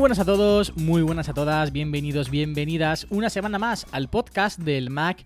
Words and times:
Buenas 0.00 0.18
a 0.18 0.24
todos, 0.24 0.74
muy 0.78 1.02
buenas 1.02 1.28
a 1.28 1.34
todas, 1.34 1.72
bienvenidos, 1.72 2.30
bienvenidas 2.30 3.06
una 3.10 3.28
semana 3.28 3.58
más 3.58 3.86
al 3.92 4.08
podcast 4.08 4.58
del 4.58 4.88
Mac 4.88 5.22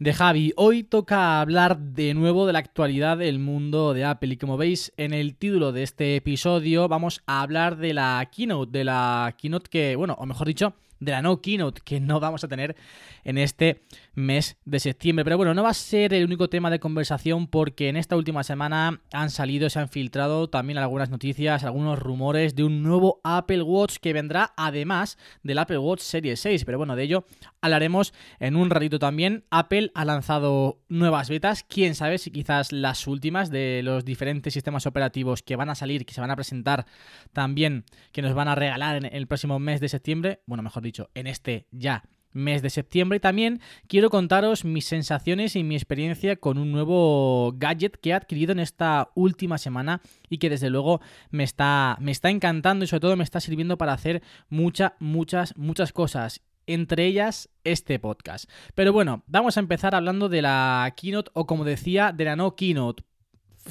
de 0.00 0.12
Javi. 0.12 0.52
Hoy 0.56 0.82
toca 0.82 1.40
hablar 1.40 1.78
de 1.78 2.12
nuevo 2.12 2.46
de 2.46 2.52
la 2.52 2.58
actualidad 2.58 3.16
del 3.16 3.38
mundo 3.38 3.94
de 3.94 4.04
Apple 4.04 4.34
y 4.34 4.36
como 4.36 4.58
veis 4.58 4.92
en 4.98 5.14
el 5.14 5.34
título 5.34 5.72
de 5.72 5.82
este 5.82 6.14
episodio 6.14 6.88
vamos 6.88 7.22
a 7.26 7.40
hablar 7.40 7.78
de 7.78 7.94
la 7.94 8.28
keynote, 8.30 8.70
de 8.70 8.84
la 8.84 9.34
keynote 9.38 9.70
que, 9.70 9.96
bueno, 9.96 10.14
o 10.18 10.26
mejor 10.26 10.46
dicho, 10.46 10.74
de 11.00 11.12
la 11.12 11.22
no 11.22 11.40
keynote 11.40 11.80
que 11.84 12.00
no 12.00 12.20
vamos 12.20 12.44
a 12.44 12.48
tener 12.48 12.76
en 13.24 13.38
este 13.38 13.82
mes 14.14 14.56
de 14.64 14.80
septiembre. 14.80 15.24
Pero 15.24 15.36
bueno, 15.36 15.54
no 15.54 15.62
va 15.62 15.70
a 15.70 15.74
ser 15.74 16.14
el 16.14 16.24
único 16.24 16.48
tema 16.48 16.70
de 16.70 16.80
conversación 16.80 17.46
porque 17.46 17.88
en 17.88 17.96
esta 17.96 18.16
última 18.16 18.42
semana 18.42 19.00
han 19.12 19.30
salido, 19.30 19.70
se 19.70 19.78
han 19.78 19.88
filtrado 19.88 20.48
también 20.48 20.78
algunas 20.78 21.10
noticias, 21.10 21.64
algunos 21.64 21.98
rumores 21.98 22.54
de 22.54 22.64
un 22.64 22.82
nuevo 22.82 23.20
Apple 23.24 23.62
Watch 23.62 23.96
que 23.98 24.12
vendrá 24.12 24.52
además 24.56 25.18
del 25.42 25.58
Apple 25.58 25.78
Watch 25.78 26.00
Series 26.00 26.40
6. 26.40 26.64
Pero 26.64 26.78
bueno, 26.78 26.96
de 26.96 27.04
ello 27.04 27.26
hablaremos 27.60 28.12
en 28.40 28.56
un 28.56 28.70
ratito 28.70 28.98
también. 28.98 29.44
Apple 29.50 29.90
ha 29.94 30.04
lanzado 30.04 30.80
nuevas 30.88 31.28
betas, 31.28 31.62
quién 31.62 31.94
sabe 31.94 32.18
si 32.18 32.30
quizás 32.30 32.72
las 32.72 33.06
últimas 33.06 33.50
de 33.50 33.82
los 33.84 34.04
diferentes 34.04 34.54
sistemas 34.54 34.86
operativos 34.86 35.42
que 35.42 35.56
van 35.56 35.70
a 35.70 35.74
salir, 35.74 36.06
que 36.06 36.14
se 36.14 36.20
van 36.20 36.30
a 36.30 36.36
presentar 36.36 36.86
también, 37.32 37.84
que 38.12 38.22
nos 38.22 38.34
van 38.34 38.48
a 38.48 38.54
regalar 38.54 38.96
en 38.96 39.14
el 39.14 39.26
próximo 39.26 39.58
mes 39.58 39.80
de 39.80 39.88
septiembre. 39.88 40.40
Bueno, 40.46 40.62
mejor 40.62 40.82
dicho, 40.82 40.87
en 41.14 41.26
este 41.26 41.66
ya 41.70 42.04
mes 42.32 42.62
de 42.62 42.70
septiembre 42.70 43.20
también 43.20 43.60
quiero 43.86 44.10
contaros 44.10 44.64
mis 44.64 44.86
sensaciones 44.86 45.56
y 45.56 45.64
mi 45.64 45.74
experiencia 45.74 46.36
con 46.36 46.58
un 46.58 46.72
nuevo 46.72 47.52
gadget 47.56 47.96
que 47.96 48.10
he 48.10 48.14
adquirido 48.14 48.52
en 48.52 48.60
esta 48.60 49.10
última 49.14 49.58
semana 49.58 50.00
y 50.28 50.38
que 50.38 50.50
desde 50.50 50.70
luego 50.70 51.00
me 51.30 51.44
está, 51.44 51.96
me 52.00 52.12
está 52.12 52.30
encantando 52.30 52.84
y 52.84 52.88
sobre 52.88 53.00
todo 53.00 53.16
me 53.16 53.24
está 53.24 53.40
sirviendo 53.40 53.78
para 53.78 53.92
hacer 53.92 54.22
muchas, 54.48 54.92
muchas, 55.00 55.56
muchas 55.56 55.92
cosas 55.92 56.42
entre 56.66 57.06
ellas 57.06 57.48
este 57.64 57.98
podcast. 57.98 58.48
Pero 58.74 58.92
bueno, 58.92 59.24
vamos 59.26 59.56
a 59.56 59.60
empezar 59.60 59.94
hablando 59.94 60.28
de 60.28 60.42
la 60.42 60.92
keynote 60.96 61.30
o 61.34 61.46
como 61.46 61.64
decía, 61.64 62.12
de 62.12 62.24
la 62.26 62.36
no 62.36 62.54
keynote. 62.56 63.04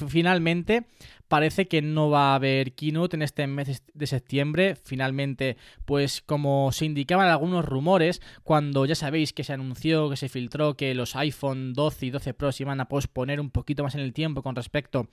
Finalmente, 0.08 0.88
parece 1.28 1.68
que 1.68 1.82
no 1.82 2.10
va 2.10 2.32
a 2.32 2.36
haber 2.36 2.74
keynote 2.74 3.16
en 3.16 3.22
este 3.22 3.48
mes 3.48 3.84
de 3.94 4.08
septiembre. 4.08 4.76
Finalmente, 4.76 5.58
pues 5.86 6.22
como 6.22 6.72
se 6.72 6.86
indicaban 6.86 7.28
algunos 7.28 7.66
rumores, 7.66 8.22
cuando 8.44 8.86
ya 8.86 8.96
sabéis 8.96 9.34
que 9.34 9.44
se 9.44 9.54
anunció, 9.54 10.10
que 10.10 10.18
se 10.18 10.30
filtró 10.30 10.76
que 10.76 10.94
los 10.94 11.16
iPhone 11.16 11.74
12 11.74 12.06
y 12.06 12.10
12 12.12 12.34
Pro 12.34 12.52
se 12.52 12.64
iban 12.64 12.80
a 12.80 12.88
posponer 12.88 13.40
un 13.40 13.50
poquito 13.50 13.84
más 13.84 13.96
en 13.96 14.02
el 14.02 14.14
tiempo 14.14 14.42
con 14.42 14.56
respecto 14.56 15.08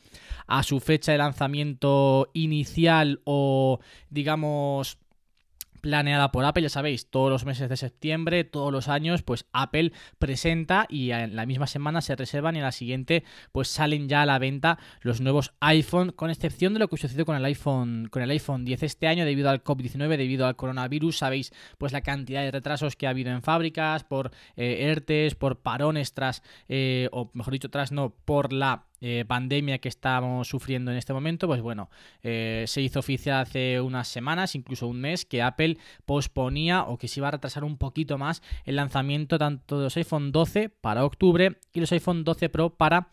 a 0.47 0.63
su 0.63 0.81
fecha 0.81 1.13
de 1.13 1.19
lanzamiento 1.19 2.31
inicial 2.33 3.21
o 3.25 3.81
digamos 4.11 4.99
planeada 5.85 6.33
por 6.33 6.47
Apple, 6.47 6.63
ya 6.63 6.71
sabéis, 6.71 7.11
todos 7.11 7.31
los 7.31 7.45
meses 7.45 7.69
de 7.69 7.77
septiembre, 7.77 8.43
todos 8.43 8.73
los 8.73 8.89
años, 8.89 9.23
pues 9.23 9.45
Apple 9.53 9.93
presenta 10.19 10.87
y 10.89 11.11
en 11.11 11.37
la 11.37 11.45
misma 11.45 11.67
semana 11.67 12.01
se 12.01 12.17
reservan 12.17 12.55
y 12.55 12.61
en 12.61 12.65
la 12.65 12.73
siguiente 12.73 13.23
pues 13.53 13.69
salen 13.69 14.09
ya 14.09 14.23
a 14.23 14.27
la 14.27 14.39
venta 14.39 14.79
los 15.03 15.21
nuevos 15.21 15.53
iPhone, 15.61 16.11
con 16.13 16.31
excepción 16.31 16.73
de 16.73 16.79
lo 16.79 16.89
que 16.89 16.97
sucedió 16.97 17.27
con 17.27 17.37
el 17.37 17.45
iPhone 17.45 18.09
con 18.11 18.23
el 18.23 18.31
iPhone 18.31 18.65
10 18.65 18.83
este 18.83 19.09
año 19.09 19.27
debido 19.27 19.51
al 19.51 19.63
COVID-19, 19.63 20.17
debido 20.17 20.47
al 20.47 20.57
coronavirus, 20.57 21.19
sabéis 21.19 21.53
pues 21.77 21.93
la 21.93 22.01
cantidad 22.01 22.41
de 22.41 22.51
retrasos 22.51 22.97
que 22.97 23.07
ha 23.07 23.11
habido 23.11 23.31
en 23.31 23.43
fábricas, 23.43 24.05
por 24.05 24.31
eh, 24.57 24.91
ERTES, 24.91 25.35
por 25.35 25.59
parones 25.61 26.15
tras, 26.15 26.43
eh, 26.67 27.11
o 27.13 27.31
mejor 27.35 27.53
dicho, 27.53 27.69
tras 27.69 27.93
no, 27.93 28.15
por 28.25 28.55
la 28.55 28.87
eh, 29.07 29.27
pandemia 29.27 29.81
que 29.81 29.91
estamos 29.91 30.49
sufriendo 30.49 30.91
en 30.91 30.97
este 30.97 31.13
momento, 31.13 31.47
pues 31.47 31.61
bueno, 31.61 31.91
eh, 32.23 32.65
se 32.67 32.81
hizo 32.81 33.01
oficial 33.01 33.43
hace 33.43 33.79
unas 33.79 34.09
semanas, 34.09 34.55
incluso 34.55 34.87
un 34.87 34.99
mes, 34.99 35.27
que 35.27 35.43
Apple 35.43 35.77
posponía 36.07 36.85
o 36.85 36.97
que 36.97 37.07
se 37.07 37.21
iba 37.21 37.29
a 37.29 37.33
retrasar 37.33 37.65
un 37.65 37.77
poquito 37.77 38.17
más 38.17 38.43
el 38.65 38.77
lanzamiento 38.77 39.37
tanto 39.37 39.77
de 39.77 39.85
los 39.85 39.97
iPhone 39.99 40.33
12 40.33 40.71
para 40.71 41.05
octubre 41.05 41.59
y 41.75 41.81
los 41.81 41.93
iPhone 41.93 42.25
12 42.25 42.49
Pro 42.49 42.71
para 42.71 43.11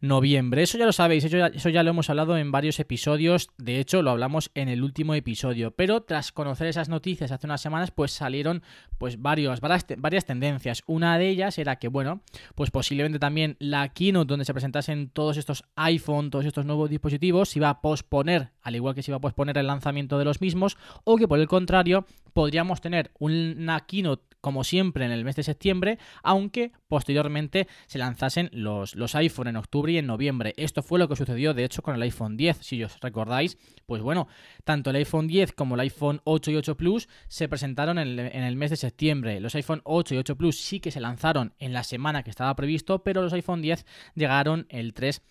noviembre. 0.00 0.62
Eso 0.62 0.78
ya 0.78 0.86
lo 0.86 0.92
sabéis, 0.92 1.24
eso 1.24 1.36
ya, 1.36 1.48
eso 1.48 1.68
ya, 1.68 1.82
lo 1.82 1.90
hemos 1.90 2.10
hablado 2.10 2.36
en 2.36 2.50
varios 2.50 2.80
episodios, 2.80 3.50
de 3.58 3.80
hecho 3.80 4.02
lo 4.02 4.10
hablamos 4.10 4.50
en 4.54 4.68
el 4.68 4.82
último 4.82 5.14
episodio, 5.14 5.72
pero 5.72 6.02
tras 6.02 6.32
conocer 6.32 6.68
esas 6.68 6.88
noticias 6.88 7.30
hace 7.32 7.46
unas 7.46 7.60
semanas, 7.60 7.90
pues 7.90 8.12
salieron 8.12 8.62
pues 8.98 9.20
varios, 9.20 9.60
varias, 9.60 10.24
tendencias. 10.24 10.82
Una 10.86 11.18
de 11.18 11.28
ellas 11.28 11.58
era 11.58 11.76
que, 11.76 11.88
bueno, 11.88 12.22
pues 12.54 12.70
posiblemente 12.70 13.18
también 13.18 13.56
la 13.58 13.88
keynote 13.90 14.28
donde 14.28 14.44
se 14.44 14.54
presentasen 14.54 15.10
todos 15.10 15.36
estos 15.36 15.64
iPhone, 15.76 16.30
todos 16.30 16.44
estos 16.44 16.64
nuevos 16.64 16.90
dispositivos, 16.90 17.50
se 17.50 17.58
iba 17.58 17.68
a 17.68 17.80
posponer, 17.80 18.50
al 18.62 18.76
igual 18.76 18.94
que 18.94 19.02
se 19.02 19.10
iba 19.10 19.18
a 19.18 19.20
posponer 19.20 19.58
el 19.58 19.66
lanzamiento 19.66 20.18
de 20.18 20.24
los 20.24 20.40
mismos, 20.40 20.76
o 21.04 21.16
que 21.16 21.28
por 21.28 21.38
el 21.38 21.48
contrario 21.48 22.06
podríamos 22.32 22.80
tener 22.80 23.10
una 23.18 23.80
keynote 23.80 24.29
como 24.40 24.64
siempre 24.64 25.04
en 25.04 25.10
el 25.10 25.24
mes 25.24 25.36
de 25.36 25.42
septiembre, 25.42 25.98
aunque 26.22 26.72
posteriormente 26.88 27.68
se 27.86 27.98
lanzasen 27.98 28.50
los, 28.52 28.94
los 28.94 29.14
iPhone 29.14 29.48
en 29.48 29.56
octubre 29.56 29.92
y 29.92 29.98
en 29.98 30.06
noviembre. 30.06 30.54
Esto 30.56 30.82
fue 30.82 30.98
lo 30.98 31.08
que 31.08 31.16
sucedió 31.16 31.54
de 31.54 31.64
hecho 31.64 31.82
con 31.82 31.94
el 31.94 32.02
iPhone 32.02 32.36
10, 32.36 32.58
si 32.60 32.82
os 32.82 32.98
recordáis, 33.00 33.58
pues 33.86 34.02
bueno, 34.02 34.28
tanto 34.64 34.90
el 34.90 34.96
iPhone 34.96 35.26
10 35.26 35.52
como 35.52 35.74
el 35.74 35.80
iPhone 35.80 36.20
8 36.24 36.50
y 36.50 36.56
8 36.56 36.76
Plus 36.76 37.08
se 37.28 37.48
presentaron 37.48 37.98
en 37.98 38.18
el, 38.18 38.56
mes 38.56 38.70
de 38.70 38.76
septiembre. 38.76 39.40
Los 39.40 39.54
iPhone 39.54 39.80
8 39.84 40.14
y 40.14 40.18
8 40.18 40.36
Plus 40.36 40.60
sí 40.60 40.80
que 40.80 40.90
se 40.90 41.00
lanzaron 41.00 41.54
en 41.58 41.72
la 41.72 41.84
semana 41.84 42.22
que 42.22 42.30
estaba 42.30 42.54
previsto, 42.54 43.02
pero 43.02 43.22
los 43.22 43.32
iPhone 43.32 43.62
10 43.62 43.84
llegaron 44.14 44.66
el 44.68 44.94
3 44.94 45.22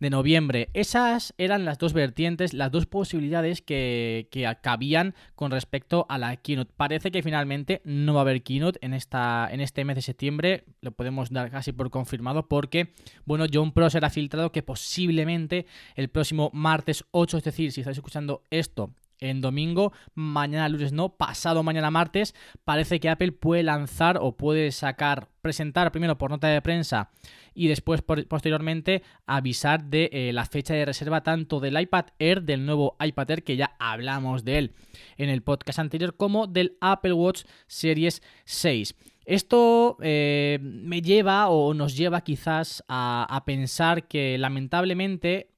de 0.00 0.10
noviembre. 0.10 0.70
Esas 0.74 1.34
eran 1.38 1.64
las 1.64 1.78
dos 1.78 1.92
vertientes, 1.92 2.54
las 2.54 2.70
dos 2.70 2.86
posibilidades 2.86 3.62
que, 3.62 4.28
que 4.30 4.52
cabían 4.62 5.14
con 5.34 5.50
respecto 5.50 6.06
a 6.08 6.18
la 6.18 6.36
keynote. 6.36 6.72
Parece 6.76 7.10
que 7.10 7.22
finalmente 7.22 7.80
no 7.84 8.14
va 8.14 8.20
a 8.20 8.22
haber 8.22 8.42
keynote 8.42 8.57
en, 8.80 8.94
esta, 8.94 9.48
en 9.50 9.60
este 9.60 9.84
mes 9.84 9.96
de 9.96 10.02
septiembre. 10.02 10.64
Lo 10.80 10.92
podemos 10.92 11.30
dar 11.30 11.50
casi 11.50 11.72
por 11.72 11.90
confirmado 11.90 12.48
porque, 12.48 12.94
bueno, 13.24 13.46
John 13.52 13.72
Pro 13.72 13.90
será 13.90 14.10
filtrado 14.10 14.52
que 14.52 14.62
posiblemente 14.62 15.66
el 15.94 16.08
próximo 16.08 16.50
martes 16.52 17.04
8, 17.10 17.38
es 17.38 17.44
decir, 17.44 17.72
si 17.72 17.80
estáis 17.80 17.98
escuchando 17.98 18.42
esto 18.50 18.90
en 19.20 19.40
domingo, 19.40 19.92
mañana 20.14 20.68
lunes 20.68 20.92
no, 20.92 21.16
pasado 21.16 21.62
mañana 21.62 21.90
martes, 21.90 22.34
parece 22.64 23.00
que 23.00 23.08
Apple 23.08 23.32
puede 23.32 23.62
lanzar 23.62 24.18
o 24.20 24.36
puede 24.36 24.72
sacar, 24.72 25.28
presentar 25.42 25.90
primero 25.92 26.18
por 26.18 26.30
nota 26.30 26.48
de 26.48 26.62
prensa 26.62 27.10
y 27.54 27.68
después 27.68 28.02
posteriormente 28.02 29.02
avisar 29.26 29.84
de 29.84 30.10
eh, 30.12 30.32
la 30.32 30.44
fecha 30.44 30.74
de 30.74 30.84
reserva 30.84 31.22
tanto 31.22 31.60
del 31.60 31.80
iPad 31.80 32.06
Air, 32.18 32.42
del 32.42 32.64
nuevo 32.64 32.96
iPad 33.00 33.30
Air 33.30 33.44
que 33.44 33.56
ya 33.56 33.74
hablamos 33.78 34.44
de 34.44 34.58
él 34.58 34.74
en 35.16 35.28
el 35.28 35.42
podcast 35.42 35.78
anterior, 35.78 36.16
como 36.16 36.46
del 36.46 36.76
Apple 36.80 37.12
Watch 37.12 37.44
Series 37.66 38.22
6. 38.44 38.94
Esto 39.24 39.98
eh, 40.00 40.58
me 40.62 41.02
lleva 41.02 41.48
o 41.48 41.74
nos 41.74 41.96
lleva 41.96 42.22
quizás 42.22 42.82
a 42.88 43.42
pensar 43.44 44.08
que 44.08 44.38
lamentablemente 44.38 45.57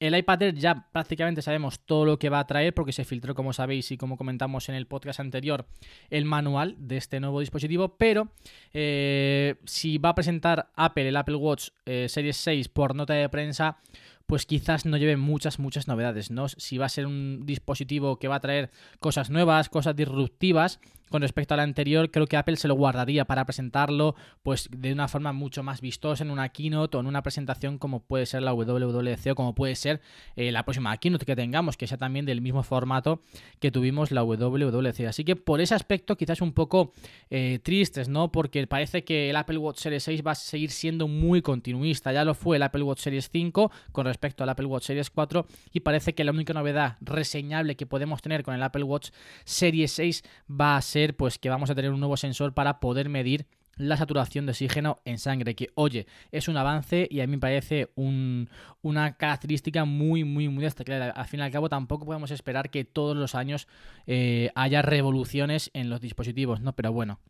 el 0.00 0.16
iPad 0.16 0.54
ya 0.54 0.86
prácticamente 0.92 1.42
sabemos 1.42 1.80
todo 1.80 2.04
lo 2.04 2.18
que 2.18 2.28
va 2.28 2.38
a 2.40 2.46
traer 2.46 2.74
porque 2.74 2.92
se 2.92 3.04
filtró, 3.04 3.34
como 3.34 3.52
sabéis 3.52 3.90
y 3.90 3.96
como 3.96 4.16
comentamos 4.16 4.68
en 4.68 4.74
el 4.74 4.86
podcast 4.86 5.20
anterior, 5.20 5.66
el 6.10 6.24
manual 6.24 6.76
de 6.78 6.96
este 6.96 7.20
nuevo 7.20 7.40
dispositivo, 7.40 7.96
pero 7.96 8.28
eh, 8.72 9.56
si 9.64 9.98
va 9.98 10.10
a 10.10 10.14
presentar 10.14 10.70
Apple 10.74 11.08
el 11.08 11.16
Apple 11.16 11.36
Watch 11.36 11.70
eh, 11.86 12.06
Series 12.08 12.36
6 12.36 12.68
por 12.68 12.94
nota 12.94 13.14
de 13.14 13.28
prensa, 13.28 13.78
pues 14.26 14.44
quizás 14.44 14.84
no 14.84 14.98
lleve 14.98 15.16
muchas, 15.16 15.58
muchas 15.58 15.88
novedades, 15.88 16.30
¿no? 16.30 16.48
Si 16.48 16.76
va 16.76 16.84
a 16.84 16.90
ser 16.90 17.06
un 17.06 17.46
dispositivo 17.46 18.18
que 18.18 18.28
va 18.28 18.36
a 18.36 18.40
traer 18.40 18.70
cosas 19.00 19.30
nuevas, 19.30 19.70
cosas 19.70 19.96
disruptivas, 19.96 20.80
con 21.10 21.22
respecto 21.22 21.54
al 21.54 21.60
anterior, 21.60 22.10
creo 22.10 22.26
que 22.26 22.36
Apple 22.36 22.56
se 22.56 22.68
lo 22.68 22.74
guardaría 22.74 23.24
para 23.24 23.44
presentarlo 23.44 24.14
pues 24.42 24.68
de 24.70 24.92
una 24.92 25.08
forma 25.08 25.32
mucho 25.32 25.62
más 25.62 25.80
vistosa 25.80 26.24
en 26.24 26.30
una 26.30 26.48
keynote 26.48 26.96
o 26.96 27.00
en 27.00 27.06
una 27.06 27.22
presentación 27.22 27.78
como 27.78 28.00
puede 28.00 28.26
ser 28.26 28.42
la 28.42 28.52
WWDC 28.52 29.32
o 29.32 29.34
como 29.34 29.54
puede 29.54 29.74
ser 29.74 30.00
eh, 30.36 30.52
la 30.52 30.64
próxima 30.64 30.96
keynote 30.96 31.24
que 31.24 31.36
tengamos, 31.36 31.76
que 31.76 31.86
sea 31.86 31.98
también 31.98 32.26
del 32.26 32.40
mismo 32.40 32.62
formato 32.62 33.22
que 33.60 33.70
tuvimos 33.70 34.10
la 34.10 34.22
WWDC. 34.22 35.06
Así 35.06 35.24
que 35.24 35.36
por 35.36 35.60
ese 35.60 35.74
aspecto 35.74 36.16
quizás 36.16 36.40
un 36.40 36.52
poco 36.52 36.92
eh, 37.30 37.58
tristes, 37.62 38.08
¿no? 38.08 38.30
Porque 38.32 38.66
parece 38.66 39.04
que 39.04 39.30
el 39.30 39.36
Apple 39.36 39.58
Watch 39.58 39.78
Series 39.78 40.02
6 40.02 40.22
va 40.26 40.32
a 40.32 40.34
seguir 40.34 40.70
siendo 40.70 41.08
muy 41.08 41.42
continuista. 41.42 42.12
Ya 42.12 42.24
lo 42.24 42.34
fue 42.34 42.56
el 42.56 42.62
Apple 42.62 42.82
Watch 42.82 43.00
Series 43.00 43.30
5 43.30 43.70
con 43.92 44.06
respecto 44.06 44.42
al 44.42 44.50
Apple 44.50 44.66
Watch 44.66 44.84
Series 44.84 45.10
4 45.10 45.46
y 45.72 45.80
parece 45.80 46.14
que 46.14 46.24
la 46.24 46.32
única 46.32 46.52
novedad 46.52 46.96
reseñable 47.00 47.76
que 47.76 47.86
podemos 47.86 48.22
tener 48.22 48.42
con 48.42 48.54
el 48.54 48.62
Apple 48.62 48.84
Watch 48.84 49.10
Series 49.44 49.92
6 49.92 50.24
va 50.48 50.76
a 50.76 50.82
ser 50.82 50.97
pues 51.16 51.38
que 51.38 51.48
vamos 51.48 51.70
a 51.70 51.74
tener 51.74 51.90
un 51.90 52.00
nuevo 52.00 52.16
sensor 52.16 52.54
para 52.54 52.80
poder 52.80 53.08
medir 53.08 53.46
la 53.78 53.96
saturación 53.96 54.44
de 54.44 54.50
oxígeno 54.50 55.00
en 55.04 55.18
sangre, 55.18 55.54
que 55.54 55.68
oye, 55.74 56.06
es 56.32 56.48
un 56.48 56.56
avance 56.56 57.06
y 57.10 57.20
a 57.20 57.26
mí 57.26 57.32
me 57.32 57.38
parece 57.38 57.90
una 57.94 59.16
característica 59.16 59.84
muy, 59.84 60.24
muy, 60.24 60.48
muy 60.48 60.64
destacada. 60.64 61.10
Al 61.10 61.26
fin 61.26 61.40
y 61.40 61.44
al 61.44 61.52
cabo, 61.52 61.68
tampoco 61.68 62.04
podemos 62.04 62.30
esperar 62.30 62.70
que 62.70 62.84
todos 62.84 63.16
los 63.16 63.34
años 63.34 63.68
eh, 64.06 64.50
haya 64.54 64.82
revoluciones 64.82 65.70
en 65.74 65.90
los 65.90 66.00
dispositivos, 66.00 66.60
¿no? 66.60 66.74
Pero 66.74 66.92
bueno, 66.92 67.20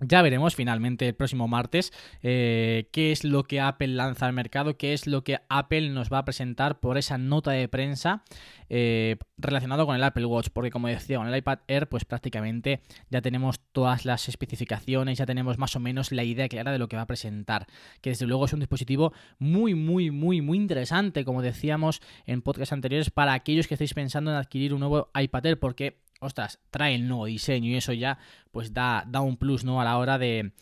ya 0.00 0.22
veremos 0.22 0.54
finalmente 0.54 1.08
el 1.08 1.14
próximo 1.14 1.48
martes 1.48 1.92
eh, 2.22 2.88
qué 2.92 3.12
es 3.12 3.24
lo 3.24 3.44
que 3.44 3.60
Apple 3.60 3.88
lanza 3.88 4.26
al 4.26 4.32
mercado, 4.32 4.76
qué 4.76 4.92
es 4.92 5.06
lo 5.06 5.24
que 5.24 5.40
Apple 5.48 5.90
nos 5.90 6.12
va 6.12 6.18
a 6.18 6.24
presentar 6.24 6.80
por 6.80 6.98
esa 6.98 7.18
nota 7.18 7.52
de 7.52 7.68
prensa 7.68 8.22
eh, 8.68 9.16
relacionado 9.38 9.86
con 9.86 9.96
el 9.96 10.02
Apple 10.02 10.26
Watch, 10.26 10.48
porque 10.52 10.70
como 10.70 10.88
decía, 10.88 11.18
con 11.18 11.28
el 11.28 11.36
iPad 11.36 11.60
Air 11.68 11.88
pues 11.88 12.04
prácticamente 12.04 12.80
ya 13.10 13.22
tenemos 13.22 13.60
todas 13.72 14.04
las 14.04 14.28
especificaciones, 14.28 15.18
ya 15.18 15.26
tenemos 15.26 15.58
más 15.58 15.76
o 15.76 15.80
menos 15.80 16.12
la 16.12 16.24
idea 16.24 16.48
clara 16.48 16.72
de 16.72 16.78
lo 16.78 16.88
que 16.88 16.96
va 16.96 17.02
a 17.02 17.06
presentar, 17.06 17.66
que 18.00 18.10
desde 18.10 18.26
luego 18.26 18.44
es 18.44 18.52
un 18.52 18.60
dispositivo 18.60 19.12
muy, 19.38 19.74
muy, 19.74 20.10
muy, 20.10 20.40
muy 20.40 20.58
interesante, 20.58 21.24
como 21.24 21.42
decíamos 21.42 22.00
en 22.26 22.42
podcasts 22.42 22.72
anteriores, 22.72 23.10
para 23.10 23.32
aquellos 23.32 23.66
que 23.66 23.74
estéis 23.74 23.94
pensando 23.94 24.30
en 24.30 24.36
adquirir 24.36 24.74
un 24.74 24.80
nuevo 24.80 25.10
iPad 25.14 25.46
Air, 25.46 25.58
porque 25.58 26.05
ostras, 26.20 26.60
trae 26.70 26.94
el 26.94 27.08
nuevo 27.08 27.26
diseño 27.26 27.70
y 27.70 27.76
eso 27.76 27.92
ya 27.92 28.18
pues 28.50 28.72
da, 28.72 29.04
da 29.06 29.20
un 29.20 29.36
plus 29.36 29.64
¿no? 29.64 29.80
a 29.80 29.84
la 29.84 29.98
hora 29.98 30.18
de, 30.18 30.52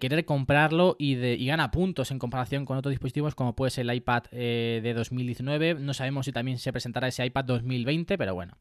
querer 0.00 0.24
comprarlo 0.24 0.96
y, 0.98 1.16
de, 1.16 1.34
y 1.34 1.46
gana 1.46 1.70
puntos 1.70 2.10
en 2.10 2.18
comparación 2.18 2.64
con 2.64 2.78
otros 2.78 2.92
dispositivos 2.92 3.34
como 3.34 3.54
puede 3.54 3.70
ser 3.70 3.88
el 3.88 3.94
iPad 3.96 4.24
eh, 4.32 4.80
de 4.82 4.94
2019. 4.94 5.74
No 5.74 5.94
sabemos 5.94 6.26
si 6.26 6.32
también 6.32 6.58
se 6.58 6.72
presentará 6.72 7.08
ese 7.08 7.26
iPad 7.26 7.44
2020, 7.44 8.16
pero 8.16 8.34
bueno. 8.34 8.56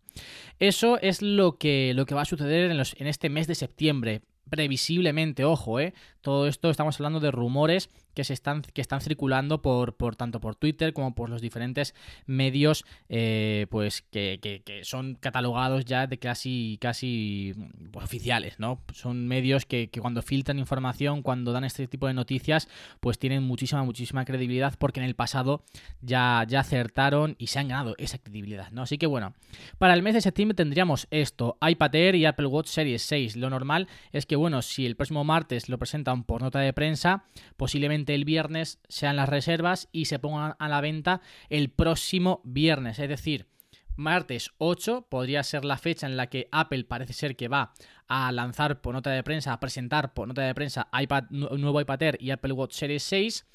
Eso 0.59 0.99
es 1.01 1.21
lo 1.21 1.57
que, 1.57 1.93
lo 1.95 2.05
que 2.05 2.15
va 2.15 2.23
a 2.23 2.25
suceder 2.25 2.69
en, 2.69 2.77
los, 2.77 2.95
en 2.99 3.07
este 3.07 3.29
mes 3.29 3.47
de 3.47 3.55
septiembre 3.55 4.21
previsiblemente, 4.49 5.45
ojo, 5.45 5.79
¿eh? 5.79 5.93
Todo 6.19 6.47
esto 6.47 6.69
estamos 6.69 6.99
hablando 6.99 7.21
de 7.21 7.31
rumores 7.31 7.89
que 8.13 8.23
se 8.23 8.33
están, 8.33 8.61
que 8.61 8.81
están 8.81 9.01
circulando 9.01 9.61
por, 9.61 9.95
por 9.95 10.15
tanto 10.15 10.39
por 10.39 10.55
Twitter 10.55 10.93
como 10.93 11.15
por 11.15 11.29
los 11.29 11.41
diferentes 11.41 11.95
medios 12.25 12.85
eh, 13.09 13.67
pues 13.69 14.01
que, 14.01 14.39
que, 14.41 14.81
son 14.83 15.15
catalogados 15.15 15.85
ya 15.85 16.07
de 16.07 16.17
casi 16.17 16.77
casi 16.81 17.53
pues, 17.91 18.05
oficiales, 18.05 18.59
¿no? 18.59 18.81
Son 18.93 19.27
medios 19.27 19.65
que, 19.65 19.89
que, 19.89 20.01
cuando 20.01 20.21
filtran 20.21 20.59
información, 20.59 21.21
cuando 21.21 21.51
dan 21.51 21.63
este 21.63 21.87
tipo 21.87 22.07
de 22.07 22.13
noticias, 22.13 22.67
pues 22.99 23.19
tienen 23.19 23.43
muchísima, 23.43 23.83
muchísima 23.83 24.25
credibilidad 24.25 24.73
porque 24.77 24.99
en 24.99 25.05
el 25.05 25.15
pasado 25.15 25.63
ya, 26.01 26.45
ya 26.47 26.61
acertaron 26.61 27.35
y 27.37 27.47
se 27.47 27.59
han 27.59 27.67
ganado 27.67 27.95
esa 27.97 28.17
credibilidad, 28.17 28.71
¿no? 28.71 28.83
Así 28.83 28.97
que 28.97 29.07
bueno, 29.07 29.33
para 29.77 29.93
el 29.93 30.01
mes 30.01 30.13
de 30.13 30.21
septiembre 30.21 30.55
tendríamos 30.55 31.07
esto, 31.11 31.57
iPad 31.61 31.95
Air 31.95 32.15
y 32.15 32.25
Apple 32.25 32.47
Watch 32.47 32.67
Series 32.67 33.01
6. 33.03 33.35
Lo 33.35 33.49
normal 33.49 33.87
es 34.11 34.25
que, 34.25 34.35
bueno, 34.35 34.61
si 34.61 34.85
el 34.85 34.95
próximo 34.95 35.23
martes 35.23 35.69
lo 35.69 35.77
presentan 35.77 36.23
por 36.23 36.41
nota 36.41 36.59
de 36.59 36.73
prensa, 36.73 37.25
posiblemente 37.57 38.00
el 38.07 38.25
viernes 38.25 38.79
sean 38.89 39.15
las 39.15 39.29
reservas 39.29 39.89
y 39.91 40.05
se 40.05 40.19
pongan 40.19 40.55
a 40.59 40.69
la 40.69 40.81
venta 40.81 41.21
el 41.49 41.69
próximo 41.69 42.41
viernes. 42.43 42.99
Es 42.99 43.09
decir, 43.09 43.47
martes 43.95 44.51
8 44.57 45.07
podría 45.09 45.43
ser 45.43 45.65
la 45.65 45.77
fecha 45.77 46.07
en 46.07 46.17
la 46.17 46.27
que 46.27 46.47
Apple 46.51 46.83
parece 46.85 47.13
ser 47.13 47.35
que 47.35 47.47
va 47.47 47.73
a 48.07 48.31
lanzar 48.31 48.81
por 48.81 48.93
nota 48.93 49.11
de 49.11 49.23
prensa, 49.23 49.53
a 49.53 49.59
presentar 49.59 50.13
por 50.13 50.27
nota 50.27 50.41
de 50.41 50.55
prensa 50.55 50.87
iPad, 50.99 51.25
nuevo 51.29 51.79
iPad 51.79 52.01
Air 52.01 52.17
y 52.19 52.31
Apple 52.31 52.53
Watch 52.53 52.73
Series 52.73 53.03
6. 53.03 53.45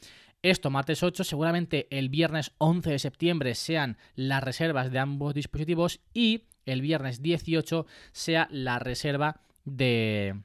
Esto 0.43 0.71
martes 0.71 1.03
8, 1.03 1.25
seguramente 1.25 1.89
el 1.91 2.09
viernes 2.09 2.53
11 2.59 2.91
de 2.91 2.99
septiembre 2.99 3.55
sean 3.55 3.97
las 4.15 4.45
reservas 4.45 4.93
de 4.93 4.99
ambos 4.99 5.35
dispositivos 5.35 6.01
y 6.15 6.45
el 6.67 6.83
viernes 6.83 7.23
18 7.23 7.87
sea 8.13 8.49
la 8.51 8.79
reserva 8.79 9.41
de, 9.65 10.37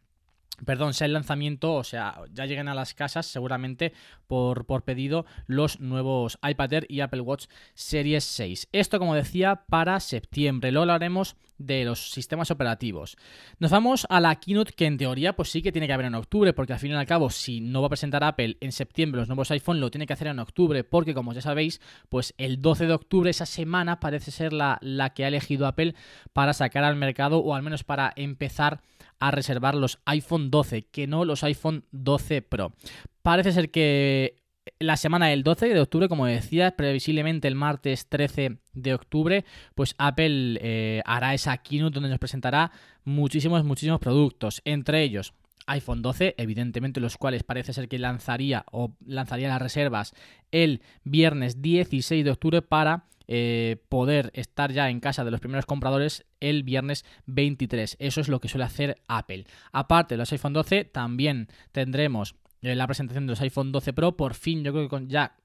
perdón, 0.65 0.93
sea 0.93 1.07
el 1.07 1.13
lanzamiento, 1.13 1.73
o 1.73 1.83
sea, 1.83 2.21
ya 2.33 2.45
lleguen 2.45 2.67
a 2.67 2.75
las 2.75 2.93
casas 2.93 3.25
seguramente 3.25 3.93
por, 4.27 4.65
por, 4.65 4.83
pedido 4.83 5.25
los 5.47 5.79
nuevos 5.79 6.37
iPad 6.47 6.73
Air 6.73 6.85
y 6.89 7.01
Apple 7.01 7.21
Watch 7.21 7.45
Series 7.73 8.23
6. 8.23 8.69
Esto, 8.71 8.99
como 8.99 9.15
decía, 9.15 9.63
para 9.67 9.99
septiembre. 9.99 10.71
Luego 10.71 10.83
hablaremos 10.83 11.35
de 11.57 11.85
los 11.85 12.11
sistemas 12.11 12.51
operativos. 12.51 13.17
Nos 13.59 13.71
vamos 13.71 14.07
a 14.09 14.19
la 14.19 14.35
keynote 14.35 14.73
que 14.73 14.85
en 14.85 14.97
teoría 14.97 15.33
pues 15.33 15.49
sí 15.49 15.61
que 15.61 15.71
tiene 15.71 15.87
que 15.87 15.93
haber 15.93 16.07
en 16.07 16.15
octubre, 16.15 16.53
porque 16.53 16.73
al 16.73 16.79
fin 16.79 16.91
y 16.91 16.95
al 16.95 17.05
cabo, 17.05 17.29
si 17.29 17.61
no 17.61 17.81
va 17.81 17.87
a 17.87 17.89
presentar 17.89 18.23
Apple 18.23 18.57
en 18.61 18.71
septiembre 18.71 19.19
los 19.19 19.27
nuevos 19.27 19.51
iPhone, 19.51 19.79
lo 19.79 19.91
tiene 19.91 20.07
que 20.07 20.13
hacer 20.13 20.27
en 20.27 20.39
octubre, 20.39 20.83
porque 20.83 21.13
como 21.13 21.33
ya 21.33 21.41
sabéis, 21.41 21.81
pues 22.09 22.33
el 22.37 22.61
12 22.61 22.87
de 22.87 22.93
octubre, 22.93 23.29
esa 23.29 23.45
semana, 23.45 23.99
parece 23.99 24.31
ser 24.31 24.53
la, 24.53 24.79
la 24.81 25.13
que 25.13 25.25
ha 25.25 25.27
elegido 25.27 25.67
Apple 25.67 25.95
para 26.33 26.53
sacar 26.53 26.83
al 26.83 26.95
mercado, 26.95 27.39
o 27.39 27.53
al 27.53 27.63
menos 27.63 27.83
para 27.83 28.11
empezar 28.15 28.81
a 29.21 29.31
reservar 29.31 29.75
los 29.75 29.99
iPhone 30.05 30.51
12, 30.51 30.87
que 30.91 31.07
no 31.07 31.23
los 31.23 31.43
iPhone 31.43 31.85
12 31.91 32.41
Pro. 32.41 32.73
Parece 33.21 33.53
ser 33.53 33.71
que 33.71 34.41
la 34.79 34.97
semana 34.97 35.27
del 35.27 35.43
12 35.43 35.69
de 35.69 35.79
octubre, 35.79 36.09
como 36.09 36.25
decía, 36.25 36.75
previsiblemente 36.75 37.47
el 37.47 37.55
martes 37.55 38.07
13 38.09 38.57
de 38.73 38.93
octubre, 38.93 39.45
pues 39.75 39.95
Apple 39.97 40.59
eh, 40.61 41.01
hará 41.05 41.33
esa 41.33 41.57
keynote 41.57 41.93
donde 41.93 42.09
nos 42.09 42.19
presentará 42.19 42.71
muchísimos, 43.03 43.63
muchísimos 43.63 43.99
productos. 43.99 44.61
Entre 44.65 45.03
ellos, 45.03 45.33
iPhone 45.67 46.01
12, 46.01 46.35
evidentemente 46.37 46.99
los 46.99 47.17
cuales 47.17 47.43
parece 47.43 47.73
ser 47.73 47.87
que 47.87 47.99
lanzaría 47.99 48.65
o 48.71 48.95
lanzaría 49.05 49.49
las 49.49 49.61
reservas 49.61 50.13
el 50.51 50.81
viernes 51.03 51.61
16 51.61 52.25
de 52.25 52.31
octubre 52.31 52.61
para 52.61 53.05
eh, 53.27 53.77
poder 53.87 54.31
estar 54.33 54.71
ya 54.71 54.89
en 54.89 54.99
casa 54.99 55.23
de 55.23 55.31
los 55.31 55.39
primeros 55.39 55.65
compradores 55.65 56.25
el 56.39 56.63
viernes 56.63 57.05
23. 57.27 57.95
Eso 57.99 58.21
es 58.21 58.27
lo 58.27 58.41
que 58.41 58.49
suele 58.49 58.65
hacer 58.65 59.01
Apple. 59.07 59.45
Aparte 59.71 60.15
de 60.15 60.17
los 60.17 60.31
iPhone 60.33 60.53
12, 60.53 60.85
también 60.85 61.47
tendremos 61.71 62.35
eh, 62.61 62.75
la 62.75 62.87
presentación 62.87 63.27
de 63.27 63.31
los 63.31 63.41
iPhone 63.41 63.71
12 63.71 63.93
Pro. 63.93 64.17
Por 64.17 64.33
fin, 64.33 64.63
yo 64.63 64.73
creo 64.73 64.83
que 64.83 64.89
con, 64.89 65.07
ya 65.07 65.37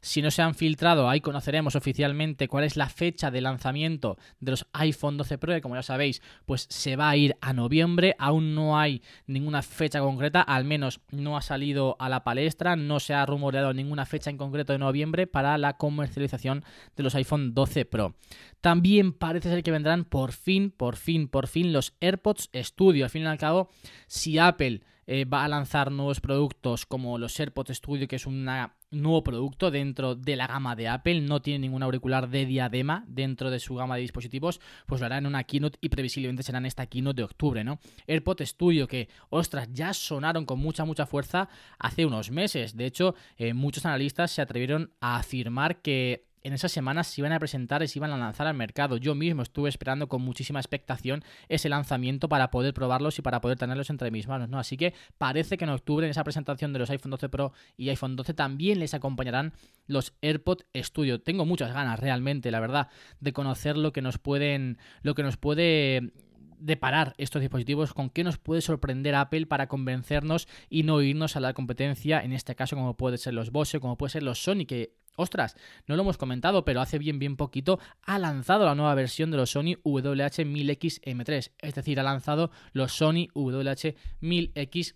si 0.00 0.22
no 0.22 0.30
se 0.30 0.42
han 0.42 0.54
filtrado, 0.54 1.08
ahí 1.08 1.20
conoceremos 1.20 1.76
oficialmente 1.76 2.48
cuál 2.48 2.64
es 2.64 2.76
la 2.76 2.88
fecha 2.88 3.30
de 3.30 3.40
lanzamiento 3.40 4.18
de 4.40 4.52
los 4.52 4.66
iPhone 4.72 5.16
12 5.16 5.38
Pro, 5.38 5.54
que 5.54 5.60
como 5.60 5.74
ya 5.74 5.82
sabéis, 5.82 6.22
pues 6.44 6.66
se 6.70 6.96
va 6.96 7.10
a 7.10 7.16
ir 7.16 7.36
a 7.40 7.52
noviembre. 7.52 8.14
Aún 8.18 8.54
no 8.54 8.78
hay 8.78 9.02
ninguna 9.26 9.62
fecha 9.62 10.00
concreta, 10.00 10.42
al 10.42 10.64
menos 10.64 11.00
no 11.10 11.36
ha 11.36 11.42
salido 11.42 11.96
a 11.98 12.08
la 12.08 12.24
palestra, 12.24 12.76
no 12.76 13.00
se 13.00 13.14
ha 13.14 13.26
rumoreado 13.26 13.72
ninguna 13.72 14.06
fecha 14.06 14.30
en 14.30 14.36
concreto 14.36 14.72
de 14.72 14.78
noviembre 14.78 15.26
para 15.26 15.58
la 15.58 15.76
comercialización 15.76 16.64
de 16.96 17.02
los 17.02 17.14
iPhone 17.14 17.54
12 17.54 17.84
Pro. 17.84 18.14
También 18.60 19.12
parece 19.12 19.50
ser 19.50 19.62
que 19.62 19.70
vendrán 19.70 20.04
por 20.04 20.32
fin, 20.32 20.70
por 20.70 20.96
fin, 20.96 21.28
por 21.28 21.46
fin 21.46 21.72
los 21.72 21.94
AirPods 22.00 22.50
Studio. 22.54 23.04
Al 23.04 23.10
fin 23.10 23.22
y 23.22 23.26
al 23.26 23.38
cabo, 23.38 23.68
si 24.06 24.38
Apple 24.38 24.80
eh, 25.06 25.24
va 25.24 25.44
a 25.44 25.48
lanzar 25.48 25.92
nuevos 25.92 26.20
productos 26.20 26.84
como 26.84 27.18
los 27.18 27.38
AirPods 27.38 27.76
Studio, 27.76 28.08
que 28.08 28.16
es 28.16 28.26
un 28.26 28.48
nuevo 28.90 29.22
producto 29.22 29.70
dentro 29.70 30.14
de 30.14 30.36
la 30.36 30.46
gama 30.46 30.76
de 30.76 30.88
Apple, 30.88 31.20
no 31.20 31.42
tiene 31.42 31.60
ningún 31.60 31.82
auricular 31.82 32.28
de 32.28 32.46
diadema 32.46 33.04
dentro 33.08 33.50
de 33.50 33.60
su 33.60 33.74
gama 33.74 33.96
de 33.96 34.02
dispositivos, 34.02 34.60
pues 34.86 35.00
lo 35.00 35.06
hará 35.06 35.18
en 35.18 35.26
una 35.26 35.44
keynote 35.44 35.78
y 35.80 35.88
previsiblemente 35.88 36.42
será 36.42 36.58
en 36.58 36.66
esta 36.66 36.86
keynote 36.86 37.16
de 37.16 37.24
octubre, 37.24 37.64
¿no? 37.64 37.78
AirPods 38.06 38.48
Studio, 38.48 38.86
que, 38.86 39.08
ostras, 39.28 39.68
ya 39.72 39.92
sonaron 39.92 40.44
con 40.44 40.58
mucha, 40.58 40.84
mucha 40.84 41.06
fuerza 41.06 41.48
hace 41.78 42.06
unos 42.06 42.30
meses. 42.30 42.76
De 42.76 42.86
hecho, 42.86 43.14
eh, 43.36 43.54
muchos 43.54 43.86
analistas 43.86 44.30
se 44.30 44.42
atrevieron 44.42 44.92
a 45.00 45.16
afirmar 45.16 45.82
que 45.82 46.26
en 46.46 46.52
esas 46.52 46.70
semanas 46.70 47.08
se 47.08 47.20
iban 47.20 47.32
a 47.32 47.40
presentar 47.40 47.82
y 47.82 47.88
se 47.88 47.98
iban 47.98 48.12
a 48.12 48.16
lanzar 48.16 48.46
al 48.46 48.54
mercado. 48.54 48.98
Yo 48.98 49.16
mismo 49.16 49.42
estuve 49.42 49.68
esperando 49.68 50.08
con 50.08 50.22
muchísima 50.22 50.60
expectación 50.60 51.24
ese 51.48 51.68
lanzamiento 51.68 52.28
para 52.28 52.52
poder 52.52 52.72
probarlos 52.72 53.18
y 53.18 53.22
para 53.22 53.40
poder 53.40 53.58
tenerlos 53.58 53.90
entre 53.90 54.12
mis 54.12 54.28
manos, 54.28 54.48
¿no? 54.48 54.60
Así 54.60 54.76
que 54.76 54.94
parece 55.18 55.56
que 55.56 55.64
en 55.64 55.70
octubre 55.70 56.06
en 56.06 56.10
esa 56.12 56.22
presentación 56.22 56.72
de 56.72 56.78
los 56.78 56.90
iPhone 56.90 57.10
12 57.10 57.28
Pro 57.30 57.52
y 57.76 57.88
iPhone 57.88 58.14
12 58.14 58.32
también 58.34 58.78
les 58.78 58.94
acompañarán 58.94 59.54
los 59.88 60.14
AirPods 60.22 60.66
Studio. 60.76 61.20
Tengo 61.20 61.44
muchas 61.44 61.72
ganas 61.72 61.98
realmente, 61.98 62.52
la 62.52 62.60
verdad, 62.60 62.90
de 63.18 63.32
conocer 63.32 63.76
lo 63.76 63.92
que 63.92 64.02
nos 64.02 64.18
pueden 64.18 64.78
lo 65.02 65.16
que 65.16 65.24
nos 65.24 65.36
puede 65.36 66.12
deparar 66.60 67.14
estos 67.18 67.40
dispositivos, 67.40 67.92
con 67.92 68.08
qué 68.08 68.22
nos 68.22 68.38
puede 68.38 68.60
sorprender 68.60 69.16
Apple 69.16 69.46
para 69.46 69.66
convencernos 69.66 70.46
y 70.70 70.84
no 70.84 71.02
irnos 71.02 71.34
a 71.36 71.40
la 71.40 71.54
competencia, 71.54 72.20
en 72.20 72.32
este 72.32 72.54
caso 72.54 72.76
como 72.76 72.96
puede 72.96 73.18
ser 73.18 73.34
los 73.34 73.50
Bose, 73.50 73.80
como 73.80 73.98
puede 73.98 74.10
ser 74.10 74.22
los 74.22 74.42
Sony, 74.42 74.64
que 74.66 74.94
ostras, 75.16 75.56
no 75.86 75.96
lo 75.96 76.02
hemos 76.02 76.16
comentado, 76.16 76.64
pero 76.64 76.80
hace 76.80 76.98
bien, 76.98 77.18
bien 77.18 77.36
poquito 77.36 77.80
ha 78.02 78.18
lanzado 78.18 78.64
la 78.64 78.74
nueva 78.74 78.94
versión 78.94 79.30
de 79.30 79.36
los 79.36 79.50
Sony 79.50 79.76
WH-1000X-M3, 79.84 81.52
es 81.58 81.74
decir, 81.74 82.00
ha 82.00 82.02
lanzado 82.02 82.50
los 82.72 82.92
Sony 82.92 83.28
WH-1000X 83.34 84.94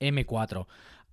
M4. 0.00 0.66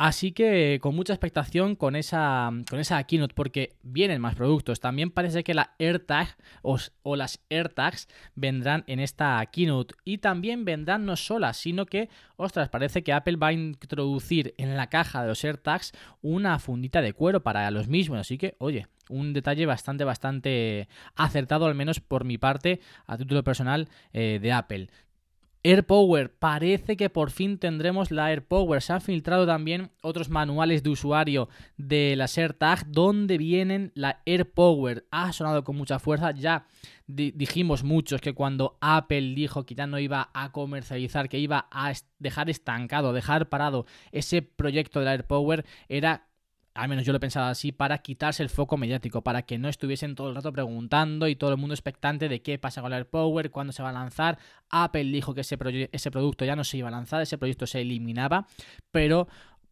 Así 0.03 0.31
que 0.31 0.79
con 0.81 0.95
mucha 0.95 1.13
expectación 1.13 1.75
con 1.75 1.95
esa, 1.95 2.49
con 2.67 2.79
esa 2.79 3.03
keynote, 3.03 3.35
porque 3.35 3.75
vienen 3.83 4.19
más 4.19 4.33
productos. 4.33 4.79
También 4.79 5.11
parece 5.11 5.43
que 5.43 5.53
la 5.53 5.75
AirTag 5.77 6.37
o, 6.63 6.79
o, 7.03 7.15
las 7.15 7.39
AirTags 7.51 8.07
vendrán 8.33 8.83
en 8.87 8.99
esta 8.99 9.45
keynote. 9.45 9.93
Y 10.03 10.17
también 10.17 10.65
vendrán 10.65 11.05
no 11.05 11.15
solas, 11.15 11.57
sino 11.57 11.85
que, 11.85 12.09
ostras, 12.35 12.69
parece 12.69 13.03
que 13.03 13.13
Apple 13.13 13.35
va 13.35 13.49
a 13.49 13.53
introducir 13.53 14.55
en 14.57 14.75
la 14.75 14.87
caja 14.87 15.21
de 15.21 15.27
los 15.27 15.43
AirTags 15.43 15.91
una 16.23 16.57
fundita 16.57 17.03
de 17.03 17.13
cuero 17.13 17.43
para 17.43 17.69
los 17.69 17.87
mismos. 17.87 18.17
Así 18.17 18.39
que, 18.39 18.55
oye, 18.57 18.87
un 19.07 19.33
detalle 19.33 19.67
bastante, 19.67 20.03
bastante 20.03 20.87
acertado, 21.15 21.67
al 21.67 21.75
menos 21.75 21.99
por 21.99 22.25
mi 22.25 22.39
parte, 22.39 22.79
a 23.05 23.19
título 23.19 23.43
personal 23.43 23.87
eh, 24.13 24.39
de 24.41 24.51
Apple. 24.51 24.89
AirPower, 25.63 26.33
parece 26.33 26.97
que 26.97 27.09
por 27.09 27.29
fin 27.29 27.59
tendremos 27.59 28.09
la 28.09 28.31
AirPower. 28.31 28.81
Se 28.81 28.93
han 28.93 29.01
filtrado 29.01 29.45
también 29.45 29.91
otros 30.01 30.29
manuales 30.29 30.81
de 30.81 30.89
usuario 30.89 31.49
de 31.77 32.15
la 32.15 32.25
AirTag 32.35 32.87
donde 32.87 33.37
vienen 33.37 33.91
la 33.93 34.21
AirPower. 34.25 35.05
Ha 35.11 35.31
sonado 35.33 35.63
con 35.63 35.75
mucha 35.75 35.99
fuerza. 35.99 36.31
Ya 36.31 36.65
dijimos 37.05 37.83
muchos 37.83 38.21
que 38.21 38.33
cuando 38.33 38.77
Apple 38.81 39.35
dijo 39.35 39.65
que 39.65 39.75
ya 39.75 39.85
no 39.85 39.99
iba 39.99 40.31
a 40.33 40.51
comercializar, 40.51 41.29
que 41.29 41.37
iba 41.37 41.67
a 41.71 41.93
dejar 42.17 42.49
estancado, 42.49 43.13
dejar 43.13 43.49
parado 43.49 43.85
ese 44.11 44.41
proyecto 44.41 44.99
de 44.99 45.05
la 45.05 45.11
AirPower, 45.11 45.65
era 45.89 46.30
al 46.73 46.89
menos 46.89 47.05
yo 47.05 47.13
lo 47.13 47.19
pensaba 47.19 47.49
así, 47.49 47.71
para 47.71 47.97
quitarse 47.99 48.43
el 48.43 48.49
foco 48.49 48.77
mediático, 48.77 49.21
para 49.21 49.43
que 49.43 49.57
no 49.57 49.67
estuviesen 49.67 50.15
todo 50.15 50.29
el 50.29 50.35
rato 50.35 50.53
preguntando 50.53 51.27
y 51.27 51.35
todo 51.35 51.51
el 51.51 51.57
mundo 51.57 51.73
expectante 51.73 52.29
de 52.29 52.41
qué 52.41 52.57
pasa 52.57 52.81
con 52.81 52.91
el 52.91 52.97
AirPower, 52.99 53.51
cuándo 53.51 53.73
se 53.73 53.83
va 53.83 53.89
a 53.89 53.93
lanzar. 53.93 54.37
Apple 54.69 55.05
dijo 55.05 55.33
que 55.33 55.41
ese, 55.41 55.57
ese 55.91 56.11
producto 56.11 56.45
ya 56.45 56.55
no 56.55 56.63
se 56.63 56.77
iba 56.77 56.87
a 56.87 56.91
lanzar, 56.91 57.21
ese 57.21 57.37
proyecto 57.37 57.67
se 57.67 57.81
eliminaba, 57.81 58.47
pero 58.91 59.27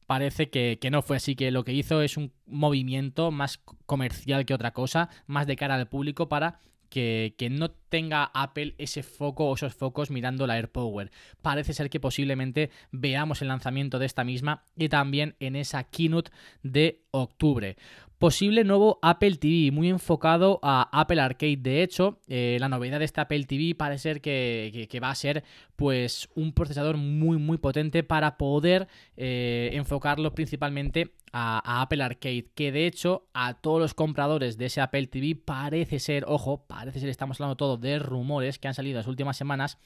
parece 0.08 0.50
que, 0.50 0.79
que, 0.82 0.89
no 0.89 1.01
fue 1.01 1.18
así, 1.18 1.36
que 1.36 1.51
lo 1.51 1.63
que 1.63 1.74
hizo 1.74 2.01
es 2.01 2.18
un 2.18 2.34
movimiento 2.46 3.32
más 3.32 3.60
comercial 3.86 4.46
que 4.46 4.53
otra 4.53 4.74
cosa, 4.74 5.10
más 5.27 5.48
de 5.48 5.56
cara 5.56 5.75
al 5.75 5.88
público 5.88 6.27
para 6.27 6.60
que, 6.89 7.48
no 7.51 7.72
tenga 7.89 8.31
Apple 8.34 8.75
ese 8.77 9.03
foco 9.03 9.46
o 9.46 9.55
esos 9.55 9.74
focos 9.74 10.12
mirando 10.12 10.48
la 10.48 10.55
AirPower. 10.55 11.12
Parece 11.41 11.74
ser 11.74 11.89
que 11.89 12.00
posiblemente 12.00 12.69
veamos 12.91 13.41
el 13.41 13.50
lanzamiento 13.50 14.00
de 14.00 14.05
esta 14.05 14.24
misma 14.24 14.63
y 14.75 14.89
también 14.89 15.36
en 15.39 15.55
esa 15.55 15.84
keynote 15.84 16.31
de 16.63 17.01
octubre. 17.12 17.75
Posible 18.19 18.65
nuevo 18.65 19.00
Apple 19.01 19.38
TV, 19.38 19.72
muy 19.72 19.88
enfocado 19.88 20.60
a 20.62 20.89
Apple 20.91 21.22
Arcade. 21.22 21.55
De 21.55 21.81
hecho, 21.81 22.19
eh, 22.27 22.58
la 22.60 22.67
novedad 22.67 23.00
de 23.00 23.05
este 23.05 23.22
Apple 23.22 23.46
TV 23.46 23.75
parece 23.75 24.01
ser 24.01 24.19
que, 24.19 25.00
va 25.01 25.10
a 25.10 25.15
ser 25.15 25.46
pues 25.77 26.27
un 26.36 26.51
procesador 26.51 26.98
muy 26.98 27.38
muy 27.38 27.58
potente 27.60 28.03
para 28.03 28.36
poder 28.36 28.89
eh, 29.15 29.69
enfocarlo 29.72 30.36
principalmente 30.36 31.13
a, 31.31 31.81
Apple 31.81 32.03
Arcade, 32.03 32.48
que 32.53 32.74
de 32.74 32.88
hecho 32.88 33.27
a 33.34 33.53
todos 33.53 33.79
los 33.79 33.93
compradores 33.93 34.58
de 34.58 34.65
ese 34.65 34.81
Apple 34.81 35.08
TV 35.08 35.36
parece 35.36 36.00
ser, 36.00 36.25
ojo, 36.27 36.65
parece 36.67 37.00
ser, 37.00 37.08
estamos 37.08 37.39
hablando 37.39 37.55
todo 37.55 37.77
de 37.80 38.00
rumores 38.00 38.60
que 38.60 38.68
han 38.68 38.74
salido 38.74 38.98
las 38.98 39.08
últimas 39.08 39.38
semanas, 39.38 39.78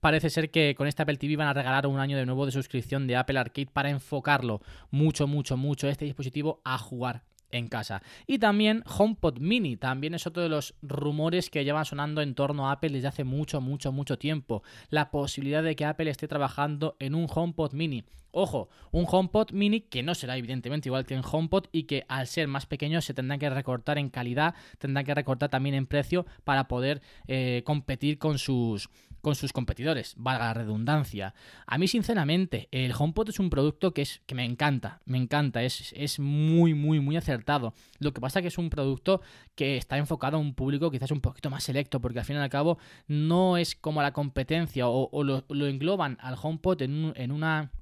parece 0.00 0.30
ser 0.30 0.50
que 0.50 0.74
con 0.74 0.86
este 0.86 1.02
Apple 1.02 1.16
TV 1.16 1.36
van 1.36 1.48
a 1.48 1.52
regalar 1.52 1.86
un 1.86 1.98
año 1.98 2.16
de 2.16 2.26
nuevo 2.26 2.46
de 2.46 2.52
suscripción 2.52 3.06
de 3.06 3.16
Apple 3.16 3.38
Arcade 3.38 3.68
para 3.72 3.90
enfocarlo 3.90 4.60
mucho, 4.90 5.26
mucho, 5.26 5.56
mucho 5.56 5.88
este 5.88 6.04
dispositivo 6.04 6.60
a 6.64 6.78
jugar 6.78 7.22
en 7.56 7.68
casa. 7.68 8.02
Y 8.26 8.38
también 8.38 8.82
HomePod 8.86 9.38
Mini, 9.38 9.76
también 9.76 10.14
es 10.14 10.26
otro 10.26 10.42
de 10.42 10.48
los 10.48 10.74
rumores 10.82 11.50
que 11.50 11.64
llevan 11.64 11.84
sonando 11.84 12.22
en 12.22 12.34
torno 12.34 12.68
a 12.68 12.72
Apple 12.72 12.90
desde 12.90 13.08
hace 13.08 13.24
mucho, 13.24 13.60
mucho, 13.60 13.92
mucho 13.92 14.18
tiempo. 14.18 14.62
La 14.90 15.10
posibilidad 15.10 15.62
de 15.62 15.76
que 15.76 15.84
Apple 15.84 16.10
esté 16.10 16.28
trabajando 16.28 16.96
en 16.98 17.14
un 17.14 17.26
HomePod 17.32 17.72
Mini. 17.72 18.04
Ojo, 18.38 18.68
un 18.90 19.06
HomePod 19.10 19.52
mini 19.52 19.80
que 19.80 20.02
no 20.02 20.14
será 20.14 20.36
evidentemente 20.36 20.90
igual 20.90 21.06
que 21.06 21.14
en 21.14 21.22
HomePod 21.24 21.68
y 21.72 21.84
que 21.84 22.04
al 22.06 22.26
ser 22.26 22.48
más 22.48 22.66
pequeño 22.66 23.00
se 23.00 23.14
tendrán 23.14 23.38
que 23.38 23.48
recortar 23.48 23.96
en 23.96 24.10
calidad, 24.10 24.54
tendrán 24.78 25.06
que 25.06 25.14
recortar 25.14 25.48
también 25.48 25.74
en 25.74 25.86
precio 25.86 26.26
para 26.44 26.68
poder 26.68 27.00
eh, 27.28 27.62
competir 27.64 28.18
con 28.18 28.36
sus, 28.36 28.90
con 29.26 29.34
sus 29.34 29.52
competidores, 29.52 30.14
valga 30.16 30.44
la 30.44 30.54
redundancia. 30.54 31.34
A 31.66 31.78
mí 31.78 31.88
sinceramente 31.88 32.68
el 32.70 32.94
HomePod 32.96 33.30
es 33.30 33.40
un 33.40 33.50
producto 33.50 33.92
que, 33.92 34.02
es, 34.02 34.22
que 34.24 34.36
me 34.36 34.44
encanta, 34.44 35.00
me 35.04 35.18
encanta, 35.18 35.64
es, 35.64 35.92
es 35.96 36.20
muy, 36.20 36.74
muy, 36.74 37.00
muy 37.00 37.16
acertado. 37.16 37.74
Lo 37.98 38.12
que 38.12 38.20
pasa 38.20 38.38
es 38.38 38.44
que 38.44 38.48
es 38.48 38.58
un 38.58 38.70
producto 38.70 39.22
que 39.56 39.78
está 39.78 39.98
enfocado 39.98 40.36
a 40.36 40.40
un 40.40 40.54
público 40.54 40.92
quizás 40.92 41.10
un 41.10 41.20
poquito 41.20 41.50
más 41.50 41.64
selecto, 41.64 42.00
porque 42.00 42.20
al 42.20 42.24
fin 42.24 42.36
y 42.36 42.38
al 42.38 42.48
cabo 42.48 42.78
no 43.08 43.56
es 43.56 43.74
como 43.74 44.00
la 44.00 44.12
competencia 44.12 44.86
o, 44.86 45.24
lo, 45.24 45.42
engloban 45.66 46.18
al 46.20 46.36
HomePod 46.40 46.82
en, 46.82 47.12
en 47.16 47.32
una 47.32 47.72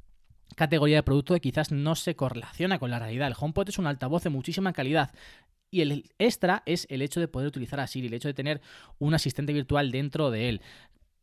categoría 0.57 0.97
de 0.97 1.03
producto 1.03 1.35
que 1.35 1.43
quizás 1.43 1.73
no 1.73 1.95
se 1.95 2.17
correlaciona 2.17 2.79
con 2.79 2.91
la 2.91 3.01
realidad. 3.01 3.29
El 3.29 3.35
HomePod 3.39 3.69
es 3.69 3.79
un 3.79 3.87
altavoz 3.87 4.23
de 4.23 4.31
muchísima 4.31 4.73
calidad. 4.73 5.13
Y 5.75 5.81
el 5.81 6.05
extra 6.21 6.63
es 6.67 6.87
el 6.89 7.03
hecho 7.03 7.19
de 7.19 7.27
poder 7.27 7.49
utilizar 7.49 7.81
a 7.81 7.89
Siri, 7.89 8.07
el 8.07 8.15
hecho 8.15 8.29
de 8.29 8.35
tener 8.35 8.61
un 9.01 9.13
asistente 9.13 9.53
virtual 9.53 9.91
dentro 9.91 10.31
de 10.31 10.49
él. 10.49 10.63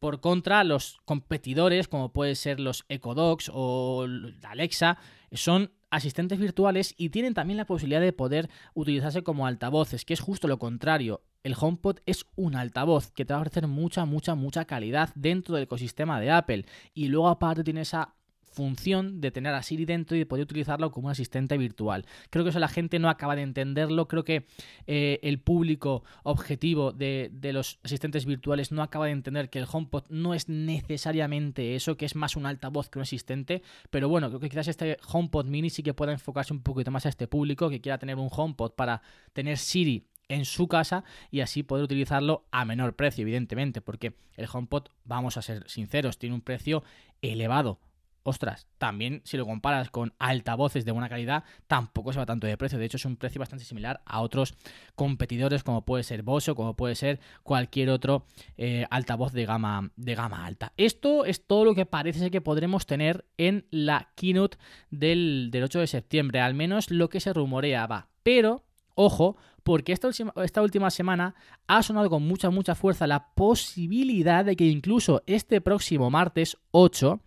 Por 0.02 0.20
contra, 0.20 0.64
los 0.64 1.00
competidores, 1.06 1.88
como 1.88 2.12
pueden 2.12 2.36
ser 2.36 2.60
los 2.60 2.86
Echo 2.90 3.14
Dogs 3.14 3.52
o 3.54 4.08
Alexa, 4.42 4.98
son 5.32 5.70
asistentes 5.92 6.40
virtuales 6.40 6.96
y 6.98 7.10
tienen 7.10 7.36
también 7.36 7.58
la 7.58 7.66
posibilidad 7.66 8.02
de 8.02 8.12
poder 8.12 8.50
utilizarse 8.74 9.22
como 9.22 9.46
altavoces, 9.46 10.04
que 10.04 10.16
es 10.16 10.20
justo 10.20 10.48
lo 10.48 10.58
contrario. 10.58 11.22
El 11.44 11.56
HomePod 11.56 12.00
es 12.08 12.26
un 12.36 12.56
altavoz 12.56 13.12
que 13.12 13.26
te 13.26 13.34
va 13.34 13.38
a 13.38 13.42
ofrecer 13.44 13.68
mucha, 13.68 14.06
mucha, 14.06 14.34
mucha 14.34 14.66
calidad 14.66 15.12
dentro 15.14 15.54
del 15.54 15.66
ecosistema 15.66 16.20
de 16.20 16.32
Apple. 16.32 16.66
Y 16.96 17.10
luego 17.10 17.28
aparte 17.28 17.64
tiene 17.64 17.82
esa 17.82 18.16
función 18.52 19.22
de 19.22 19.32
tener 19.32 19.54
a 19.54 19.64
Siri 19.64 19.86
dentro 19.86 20.16
y 20.16 20.20
de 20.20 20.26
poder 20.26 20.44
utilizarlo 20.44 20.92
como 20.92 21.08
un 21.08 21.12
asistente 21.12 21.58
virtual. 21.58 22.06
Creo 22.30 22.44
que 22.44 22.50
eso 22.50 22.60
la 22.60 22.68
gente 22.68 23.00
no 23.00 23.10
acaba 23.10 23.36
de 23.36 23.42
entenderlo, 23.42 24.08
creo 24.08 24.24
que 24.24 24.46
eh, 24.88 25.20
el 25.24 25.40
público 25.40 26.04
objetivo 26.24 26.92
de, 26.92 27.32
los 27.54 27.80
asistentes 27.84 28.26
virtuales 28.26 28.72
no 28.72 28.84
acaba 28.84 29.06
de 29.06 29.12
entender 29.12 29.50
que 29.50 29.60
el 29.60 29.68
HomePod 29.72 30.06
no 30.10 30.34
es 30.34 30.50
necesariamente 30.50 31.76
eso, 31.76 31.98
que 31.98 32.06
es 32.06 32.16
más 32.16 32.36
un 32.36 32.46
altavoz 32.46 32.90
que 32.90 33.00
un 33.00 33.04
asistente, 33.04 33.62
pero 33.90 34.10
bueno, 34.10 34.30
creo 34.30 34.40
que 34.40 34.50
quizás 34.50 34.68
este 34.68 34.98
HomePod 35.12 35.46
mini 35.46 35.70
sí 35.70 35.84
que 35.84 35.94
pueda 35.94 36.12
enfocarse 36.12 36.54
un 36.54 36.62
poquito 36.62 36.92
más 36.92 37.06
a 37.06 37.10
este 37.10 37.28
público 37.28 37.70
que 37.70 37.82
quiera 37.82 37.98
tener 37.98 38.16
un 38.18 38.30
HomePod 38.32 38.72
para 38.72 39.02
tener 39.34 39.58
Siri 39.58 40.08
en 40.32 40.46
su 40.46 40.68
casa 40.68 41.04
y 41.30 41.42
así 41.42 41.64
poder 41.64 41.84
utilizarlo 41.84 42.46
a 42.52 42.66
menor 42.66 42.96
precio, 42.96 43.24
evidentemente, 43.24 43.82
porque 43.82 44.16
el 44.38 44.48
HomePod, 44.52 44.88
vamos 45.04 45.38
a 45.38 45.42
ser 45.42 45.70
sinceros, 45.70 46.18
tiene 46.18 46.36
un 46.36 46.42
precio 46.42 46.84
elevado 47.22 47.80
ostras, 48.24 48.68
también 48.78 49.22
si 49.24 49.38
lo 49.38 49.46
comparas 49.46 49.90
con 49.90 50.14
altavoces 50.20 50.86
de 50.86 50.92
buena 50.92 51.10
calidad, 51.10 51.44
tampoco 51.68 52.14
se 52.14 52.20
va 52.20 52.26
tanto 52.26 52.48
de 52.48 52.58
precio. 52.58 52.78
De 52.78 52.86
hecho, 52.86 52.98
es 52.98 53.06
un 53.06 53.18
precio 53.18 53.40
bastante 53.40 53.66
similar 53.66 54.02
a 54.06 54.22
otros 54.22 54.56
competidores 54.96 55.64
como 55.64 55.86
puede 55.86 56.04
ser 56.04 56.24
Bose 56.24 56.52
o 56.52 56.56
como 56.56 56.76
puede 56.76 56.96
ser 56.96 57.20
cualquier 57.44 57.90
otro 57.90 58.26
eh, 58.58 58.86
altavoz 58.90 59.34
de 59.34 59.46
gama, 59.46 59.92
de 59.96 60.16
gama 60.16 60.46
alta. 60.46 60.74
Esto 60.78 61.26
es 61.26 61.46
todo 61.46 61.66
lo 61.66 61.76
que 61.76 61.86
parece 61.86 62.20
ser 62.20 62.32
que 62.32 62.42
podremos 62.42 62.86
tener 62.86 63.26
en 63.38 63.66
la 63.72 64.12
keynote 64.16 64.58
del, 64.90 65.50
del 65.52 65.64
8 65.64 65.80
de 65.80 65.88
septiembre, 65.88 66.42
al 66.42 66.54
menos 66.54 66.92
lo 66.92 67.10
que 67.10 67.20
se 67.20 67.34
rumoreaba. 67.34 68.10
Pero, 68.24 68.66
ojo, 68.96 69.38
porque 69.64 69.94
esta 69.94 70.08
última, 70.08 70.34
esta 70.44 70.62
última 70.62 70.90
semana 70.90 71.36
ha 71.68 71.84
sonado 71.84 72.10
con 72.10 72.24
mucha, 72.24 72.50
mucha 72.50 72.76
fuerza 72.76 73.08
la 73.08 73.34
posibilidad 73.34 74.46
de 74.46 74.56
que 74.56 74.66
incluso 74.66 75.24
este 75.28 75.62
próximo 75.62 76.10
martes 76.10 76.58
8 76.72 77.22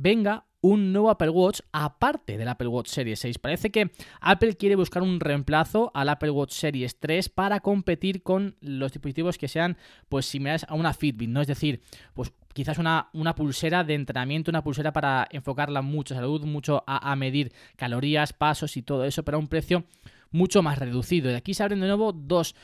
venga 0.00 0.46
un 0.62 0.92
nuevo 0.92 1.10
Apple 1.10 1.30
Watch 1.30 1.60
aparte 1.72 2.36
del 2.36 2.48
Apple 2.48 2.68
Watch 2.68 2.88
Series 2.88 3.18
6. 3.20 3.38
Parece 3.38 3.70
que 3.70 3.90
Apple 4.20 4.56
quiere 4.56 4.76
buscar 4.76 5.02
un 5.02 5.20
reemplazo 5.20 5.90
al 5.94 6.08
Apple 6.08 6.30
Watch 6.30 6.52
Series 6.52 6.98
3 6.98 7.28
para 7.30 7.60
competir 7.60 8.22
con 8.22 8.56
los 8.60 8.92
dispositivos 8.92 9.38
que 9.38 9.48
sean 9.48 9.76
pues 10.08 10.26
similares 10.26 10.66
a 10.68 10.74
una 10.74 10.92
Fitbit, 10.92 11.30
¿no? 11.30 11.40
Es 11.40 11.46
decir, 11.46 11.80
pues 12.14 12.32
quizás 12.52 12.78
una, 12.78 13.08
una 13.12 13.34
pulsera 13.34 13.84
de 13.84 13.94
entrenamiento, 13.94 14.50
una 14.50 14.62
pulsera 14.62 14.92
para 14.92 15.26
enfocarla 15.30 15.80
mucho 15.82 16.14
a 16.14 16.18
salud, 16.18 16.44
mucho 16.44 16.84
a, 16.86 17.16
medir 17.16 17.52
calorías, 17.76 18.32
pasos 18.32 18.76
y 18.76 18.82
todo 18.82 19.04
eso, 19.04 19.22
pero 19.22 19.36
a 19.38 19.40
un 19.40 19.48
precio 19.48 19.84
mucho 20.30 20.62
más 20.62 20.78
reducido. 20.78 21.30
Y 21.30 21.34
aquí 21.34 21.54
se 21.54 21.62
abren 21.62 21.80
de 21.80 21.86
nuevo 21.86 22.12
dos, 22.12 22.54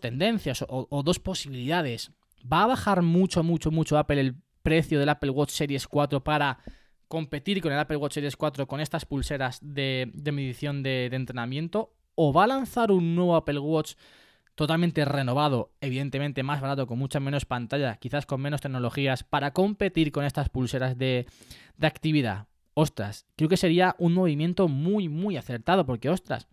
tendencias 0.00 0.62
o, 0.62 0.86
o 0.90 1.02
dos 1.02 1.18
posibilidades. 1.18 2.12
¿Va 2.50 2.64
a 2.64 2.66
bajar 2.66 3.02
mucho, 3.02 3.42
mucho, 3.42 3.70
mucho 3.70 3.96
Apple 3.96 4.20
el 4.20 4.36
precio 4.62 4.98
del 4.98 5.08
Apple 5.08 5.30
Watch 5.30 5.50
Series 5.50 5.88
4 5.88 6.22
para 6.22 6.58
competir 7.08 7.60
con 7.60 7.72
el 7.72 7.78
Apple 7.78 7.96
Watch 7.96 8.14
Series 8.14 8.36
4 8.36 8.66
con 8.68 8.80
estas 8.80 9.04
pulseras 9.04 9.58
de, 9.62 10.10
medición 10.24 10.82
de, 10.82 11.06
entrenamiento? 11.06 11.92
¿O 12.14 12.32
va 12.32 12.44
a 12.44 12.48
lanzar 12.48 12.92
un 12.92 13.14
nuevo 13.14 13.36
Apple 13.36 13.58
Watch 13.58 13.94
totalmente 14.54 15.04
renovado, 15.04 15.72
evidentemente 15.80 16.42
más 16.42 16.60
barato, 16.60 16.86
con 16.86 16.98
mucha 16.98 17.20
menos 17.20 17.44
pantalla, 17.44 17.96
quizás 17.96 18.26
con 18.26 18.40
menos 18.40 18.60
tecnologías, 18.60 19.22
para 19.22 19.52
competir 19.52 20.10
con 20.12 20.24
estas 20.24 20.48
pulseras 20.48 20.98
de, 20.98 21.26
de 21.76 21.86
actividad? 21.86 22.48
Ostras, 22.74 23.26
creo 23.36 23.48
que 23.48 23.56
sería 23.56 23.96
un 23.98 24.14
movimiento 24.14 24.68
muy, 24.68 25.08
muy 25.08 25.36
acertado, 25.36 25.86
porque 25.86 26.10
ostras, 26.10 26.48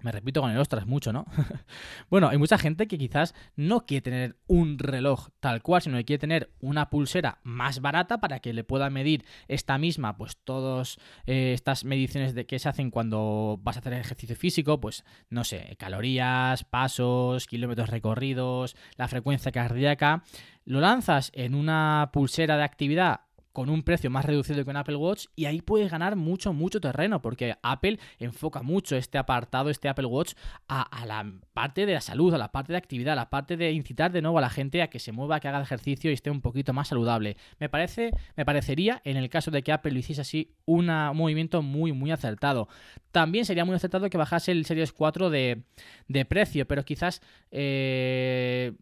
Me 0.00 0.12
repito 0.12 0.40
con 0.40 0.50
el 0.50 0.58
ostras 0.58 0.86
mucho, 0.86 1.12
¿no? 1.12 1.26
bueno, 2.10 2.28
hay 2.28 2.38
mucha 2.38 2.56
gente 2.56 2.86
que 2.86 2.98
quizás 2.98 3.34
no 3.56 3.84
quiere 3.84 4.02
tener 4.02 4.36
un 4.46 4.78
reloj 4.78 5.30
tal 5.40 5.60
cual, 5.60 5.82
sino 5.82 5.96
que 5.96 6.04
quiere 6.04 6.20
tener 6.20 6.52
una 6.60 6.88
pulsera 6.88 7.40
más 7.42 7.80
barata 7.80 8.20
para 8.20 8.38
que 8.38 8.52
le 8.52 8.62
pueda 8.62 8.90
medir 8.90 9.24
esta 9.48 9.76
misma, 9.76 10.16
pues 10.16 10.36
todas 10.36 10.98
eh, 11.26 11.52
estas 11.52 11.84
mediciones 11.84 12.34
de 12.34 12.46
que 12.46 12.60
se 12.60 12.68
hacen 12.68 12.90
cuando 12.92 13.58
vas 13.62 13.76
a 13.76 13.80
hacer 13.80 13.92
ejercicio 13.94 14.36
físico, 14.36 14.80
pues 14.80 15.04
no 15.30 15.42
sé, 15.42 15.74
calorías, 15.78 16.62
pasos, 16.62 17.48
kilómetros 17.48 17.88
recorridos, 17.88 18.76
la 18.96 19.08
frecuencia 19.08 19.50
cardíaca. 19.50 20.22
Lo 20.64 20.80
lanzas 20.80 21.32
en 21.34 21.54
una 21.54 22.10
pulsera 22.12 22.56
de 22.56 22.62
actividad 22.62 23.22
con 23.52 23.70
un 23.70 23.82
precio 23.82 24.10
más 24.10 24.24
reducido 24.24 24.64
que 24.64 24.70
un 24.70 24.76
Apple 24.76 24.96
Watch 24.96 25.26
y 25.34 25.46
ahí 25.46 25.60
puedes 25.60 25.90
ganar 25.90 26.16
mucho, 26.16 26.52
mucho 26.52 26.80
terreno 26.80 27.20
porque 27.20 27.56
Apple 27.62 27.98
enfoca 28.18 28.62
mucho 28.62 28.96
este 28.96 29.18
apartado, 29.18 29.70
este 29.70 29.88
Apple 29.88 30.06
Watch 30.06 30.34
a, 30.68 31.04
la 31.06 31.32
parte 31.52 31.86
de 31.86 31.94
la 31.94 32.00
salud, 32.00 32.32
a 32.34 32.38
la 32.38 32.52
parte 32.52 32.72
de 32.72 32.78
actividad, 32.78 33.14
a 33.14 33.16
la 33.16 33.30
parte 33.30 33.56
de 33.56 33.72
incitar 33.72 34.12
de 34.12 34.22
nuevo 34.22 34.38
a 34.38 34.40
la 34.40 34.50
gente 34.50 34.82
a 34.82 34.88
que 34.88 34.98
se 34.98 35.12
mueva, 35.12 35.40
que 35.40 35.48
haga 35.48 35.60
ejercicio 35.60 36.10
y 36.10 36.14
esté 36.14 36.30
un 36.30 36.40
poquito 36.40 36.72
más 36.72 36.88
saludable. 36.88 37.36
Me 37.58 37.68
parece, 37.68 38.12
me 38.36 38.44
parecería, 38.44 39.00
en 39.04 39.16
el 39.16 39.28
caso 39.28 39.50
de 39.50 39.62
que 39.62 39.72
Apple 39.72 39.92
lo 39.92 39.98
hiciese 39.98 40.20
así, 40.20 40.54
un 40.64 40.86
movimiento 41.14 41.62
muy, 41.62 41.92
muy 41.92 42.10
acertado. 42.10 42.68
También 43.12 43.44
sería 43.44 43.64
muy 43.64 43.74
acertado 43.74 44.08
que 44.10 44.18
bajase 44.18 44.52
el 44.52 44.64
Series 44.64 44.92
4 44.92 45.30
de, 45.30 45.62
de 46.08 46.24
precio, 46.24 46.66
pero 46.66 46.84
quizás 46.84 47.22
eh, 47.50 48.72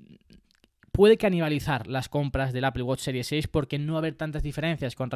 puede 0.97 1.19
canibalizar 1.19 1.89
las 1.89 2.09
compras 2.09 2.55
del 2.55 2.65
Apple 2.65 2.83
Watch 2.83 3.01
Series 3.01 3.27
6 3.27 3.49
porque 3.49 3.79
no 3.79 3.93
va 3.93 3.99
a 3.99 4.01
haber 4.01 4.15
tantas 4.15 4.43
diferencias 4.43 4.95
con, 4.95 5.11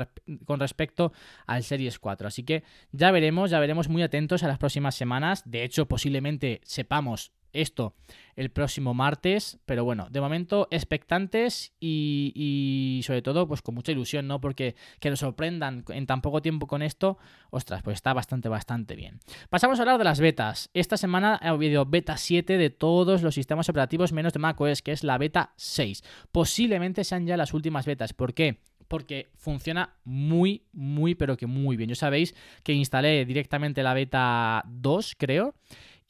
con, 0.45 0.61
respecto 0.61 1.15
al 1.47 1.65
Series 1.65 1.99
4. 1.99 2.29
Así 2.29 2.43
que 2.43 2.65
ya 2.93 3.11
veremos, 3.11 3.51
ya 3.51 3.59
veremos 3.61 3.89
muy 3.89 4.03
atentos 4.03 4.43
a 4.43 4.49
las 4.49 4.59
próximas 4.59 4.95
semanas. 4.95 5.43
De 5.47 5.65
hecho, 5.65 5.89
posiblemente 5.89 6.61
sepamos 6.65 7.33
esto 7.53 7.95
el 8.37 8.51
próximo 8.51 8.95
martes, 8.95 9.59
pero 9.67 9.85
bueno, 9.85 10.09
de 10.11 10.21
momento 10.21 10.67
expectantes 10.71 11.75
y, 11.79 13.03
sobre 13.05 13.21
todo 13.21 13.47
pues 13.47 13.61
con 13.61 13.75
mucha 13.75 13.93
ilusión, 13.93 14.27
¿no? 14.27 14.41
Porque 14.41 14.77
que 14.99 15.11
nos 15.11 15.19
sorprendan 15.19 15.85
en 15.89 16.07
tan 16.07 16.23
poco 16.23 16.41
tiempo 16.41 16.67
con 16.67 16.81
esto, 16.81 17.19
ostras, 17.51 17.83
pues 17.83 17.97
está 17.97 18.15
bastante, 18.15 18.49
bastante 18.49 18.97
bien. 18.97 19.21
Pasamos 19.51 19.79
a 19.79 19.83
hablar 19.83 19.99
de 19.99 20.05
las 20.05 20.21
betas. 20.21 20.71
Esta 20.73 20.97
semana 20.97 21.39
ha 21.43 21.51
habido 21.51 21.85
beta 21.85 22.17
7 22.17 22.57
de 22.57 22.71
todos 22.71 23.23
los 23.23 23.35
sistemas 23.35 23.69
operativos 23.69 24.13
menos 24.13 24.33
de 24.33 24.39
macOS, 24.39 24.81
que 24.81 24.93
es 24.93 25.05
la 25.05 25.19
beta 25.19 25.53
6. 25.57 26.03
Posiblemente 26.33 27.05
sean 27.05 27.27
ya 27.27 27.37
las 27.37 27.53
últimas 27.53 27.85
betas. 27.85 28.15
¿Por 28.15 28.33
qué? 28.33 28.61
porque 28.91 29.29
funciona 29.37 29.95
muy, 30.03 30.65
muy, 30.73 31.15
pero 31.15 31.37
que 31.37 31.47
muy 31.47 31.77
bien. 31.77 31.91
Ya 31.91 31.95
sabéis 31.95 32.35
que 32.65 32.73
instalé 32.73 33.25
directamente 33.25 33.85
la 33.85 33.95
beta 33.95 34.65
2, 34.67 35.15
creo, 35.17 35.55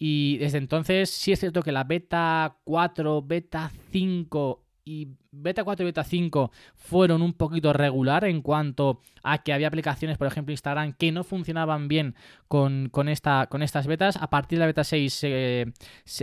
y 0.02 0.38
desde 0.38 0.57
entonces 0.57 1.11
sí 1.11 1.30
es 1.30 1.40
cierto 1.40 1.62
que 1.62 1.73
la 1.73 1.85
beta 1.85 2.57
4, 2.64 3.21
beta 3.21 3.71
5 3.92 4.64
y 4.83 5.09
beta 5.32 5.64
4 5.64 5.84
y 5.84 5.87
beta 5.87 6.04
5 6.04 6.50
fueron 6.75 7.22
un 7.22 7.32
poquito 7.32 7.72
regular 7.72 8.25
en 8.25 8.42
cuanto 8.42 9.00
a 9.22 9.38
que 9.42 9.52
había 9.52 9.68
aplicaciones, 9.68 10.18
por 10.18 10.26
ejemplo 10.26 10.52
Instagram, 10.52 10.92
que 10.92 11.12
no 11.12 11.25
funcionaban 11.25 11.88
bien 11.88 12.14
con, 12.49 12.90
esta, 13.08 13.46
con 13.46 13.62
estas 13.62 13.87
betas. 13.87 14.16
A 14.16 14.30
partir 14.30 14.58
de 14.58 14.60
la 14.60 14.66
beta 14.66 14.84
6 14.84 15.26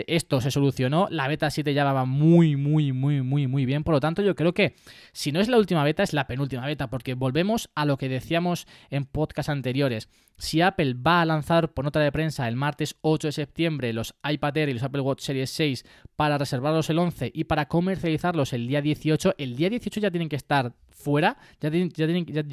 esto 0.07 0.41
se 0.41 0.51
solucionó. 0.51 1.07
La 1.09 1.27
beta 1.27 1.49
7 1.49 1.73
ya 1.73 1.91
va 1.91 2.05
muy, 2.05 2.55
muy, 2.55 2.91
muy, 2.91 3.21
muy, 3.21 3.47
muy 3.47 3.65
bien. 3.65 3.83
Por 3.83 3.93
lo 3.93 3.99
tanto, 3.99 4.21
yo 4.21 4.35
creo 4.35 4.53
que 4.53 4.75
si 5.13 5.31
no 5.31 5.39
es 5.39 5.47
la 5.47 5.57
última 5.57 5.83
beta, 5.83 6.03
es 6.03 6.13
la 6.13 6.27
penúltima 6.27 6.65
beta, 6.65 6.89
porque 6.89 7.13
volvemos 7.13 7.69
a 7.75 7.85
lo 7.85 7.97
que 7.97 8.09
decíamos 8.09 8.67
en 8.89 9.05
podcasts 9.05 9.49
anteriores. 9.49 10.09
Si 10.39 10.61
Apple 10.61 10.93
va 10.95 11.21
a 11.21 11.25
lanzar 11.25 11.73
por 11.73 11.83
nota 11.83 11.99
de 11.99 12.11
prensa 12.11 12.47
el 12.47 12.55
martes 12.55 12.95
8 13.01 13.29
de 13.29 13.31
septiembre 13.31 13.91
los 13.91 14.13
iPad 14.23 14.55
Air 14.57 14.69
y 14.69 14.73
los 14.73 14.83
Apple 14.83 15.01
Watch 15.01 15.21
Series 15.21 15.49
6 15.49 15.83
para 16.15 16.37
reservarlos 16.37 16.91
el 16.91 16.99
11 16.99 17.31
y 17.33 17.45
para 17.45 17.67
comercializarlos 17.67 18.53
el 18.53 18.67
día 18.67 18.81
18, 18.99 19.35
el 19.37 19.55
día 19.55 19.69
18 19.69 19.99
ya 19.99 20.11
tienen 20.11 20.29
que 20.29 20.35
estar 20.35 20.73
fuera, 20.89 21.37
ya 21.59 21.71
tienen, 21.71 21.89
ya 21.91 22.05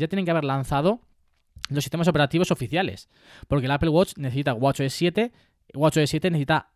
tienen, 0.09 0.25
que 0.25 0.31
haber 0.31 0.45
lanzado 0.45 1.01
los 1.69 1.85
sistemas 1.85 2.09
operativos 2.09 2.51
oficiales. 2.51 3.09
Porque 3.49 3.67
el 3.67 3.73
Apple 3.73 3.91
Watch 3.91 4.17
necesita 4.17 4.55
WatchOS 4.55 4.93
7, 4.93 5.33
WatchOS 5.75 6.11
7 6.11 6.31
necesita 6.31 6.71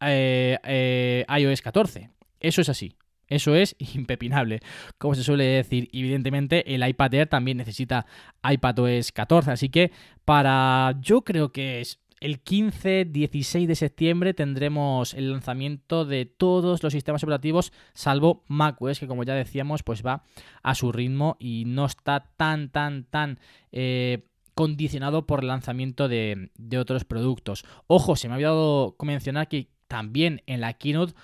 eh, 0.00 0.58
eh, 0.64 1.26
iOS 1.28 1.62
14. 1.62 2.10
Eso 2.40 2.60
es 2.60 2.68
así. 2.68 2.96
Eso 3.28 3.54
es 3.54 3.76
impepinable. 3.94 4.60
Como 4.96 5.14
se 5.14 5.22
suele 5.22 5.44
decir, 5.44 5.88
evidentemente 5.92 6.74
el 6.74 6.86
iPad 6.86 7.14
Air 7.14 7.28
también 7.28 7.58
necesita 7.58 8.06
iPadOS 8.42 9.12
14. 9.12 9.50
Así 9.50 9.68
que 9.68 9.92
para. 10.24 10.94
Yo 11.00 11.22
creo 11.22 11.52
que 11.52 11.80
es. 11.80 12.00
El 12.20 12.42
15-16 12.42 13.66
de 13.66 13.74
septiembre 13.74 14.34
tendremos 14.34 15.14
el 15.14 15.30
lanzamiento 15.30 16.04
de 16.04 16.26
todos 16.26 16.82
los 16.82 16.92
sistemas 16.92 17.22
operativos, 17.22 17.72
salvo 17.94 18.44
macOS, 18.48 18.98
que 18.98 19.06
como 19.06 19.24
ya 19.24 19.34
decíamos, 19.34 19.82
pues 19.82 20.04
va 20.04 20.24
a 20.62 20.74
su 20.74 20.92
ritmo 20.92 21.36
y 21.38 21.64
no 21.66 21.86
está 21.86 22.30
tan, 22.36 22.70
tan, 22.70 23.04
tan 23.04 23.38
eh, 23.72 24.26
condicionado 24.54 25.26
por 25.26 25.40
el 25.40 25.48
lanzamiento 25.48 26.08
de, 26.08 26.50
de 26.56 26.78
otros 26.78 27.04
productos. 27.04 27.64
Ojo, 27.86 28.16
se 28.16 28.28
me 28.28 28.34
ha 28.34 28.36
olvidado 28.36 28.96
mencionar 29.02 29.48
que 29.48 29.68
también 29.86 30.42
en 30.46 30.60
la 30.60 30.74
keynote 30.74 31.14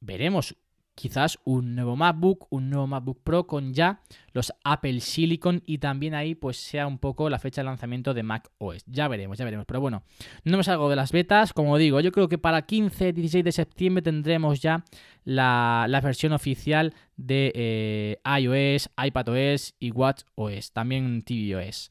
veremos 0.00 0.56
quizás 0.98 1.38
un 1.44 1.76
nuevo 1.76 1.94
MacBook, 1.94 2.48
un 2.50 2.70
nuevo 2.70 2.88
MacBook 2.88 3.22
Pro 3.22 3.46
con 3.46 3.72
ya 3.72 4.00
los 4.32 4.52
Apple 4.64 4.98
Silicon 4.98 5.62
y 5.64 5.78
también 5.78 6.12
ahí 6.12 6.34
pues 6.34 6.56
sea 6.56 6.88
un 6.88 6.98
poco 6.98 7.30
la 7.30 7.38
fecha 7.38 7.60
de 7.60 7.66
lanzamiento 7.66 8.14
de 8.14 8.24
Mac 8.24 8.50
OS. 8.58 8.84
Ya 8.86 9.06
veremos, 9.06 9.38
ya 9.38 9.44
veremos. 9.44 9.64
Pero 9.64 9.80
bueno, 9.80 10.02
no 10.42 10.56
me 10.56 10.64
salgo 10.64 10.90
de 10.90 10.96
las 10.96 11.12
betas. 11.12 11.52
Como 11.52 11.78
digo, 11.78 12.00
yo 12.00 12.10
creo 12.10 12.28
que 12.28 12.36
para 12.36 12.62
15, 12.62 13.12
16 13.12 13.44
de 13.44 13.52
septiembre 13.52 14.02
tendremos 14.02 14.60
ya 14.60 14.84
la, 15.22 16.00
versión 16.02 16.32
oficial 16.32 16.92
de 17.16 17.52
eh, 17.54 18.40
iOS, 18.40 18.90
iPadOS 19.00 19.76
y 19.78 19.92
WatchOS, 19.92 20.72
también 20.72 21.22
tvOS. 21.22 21.90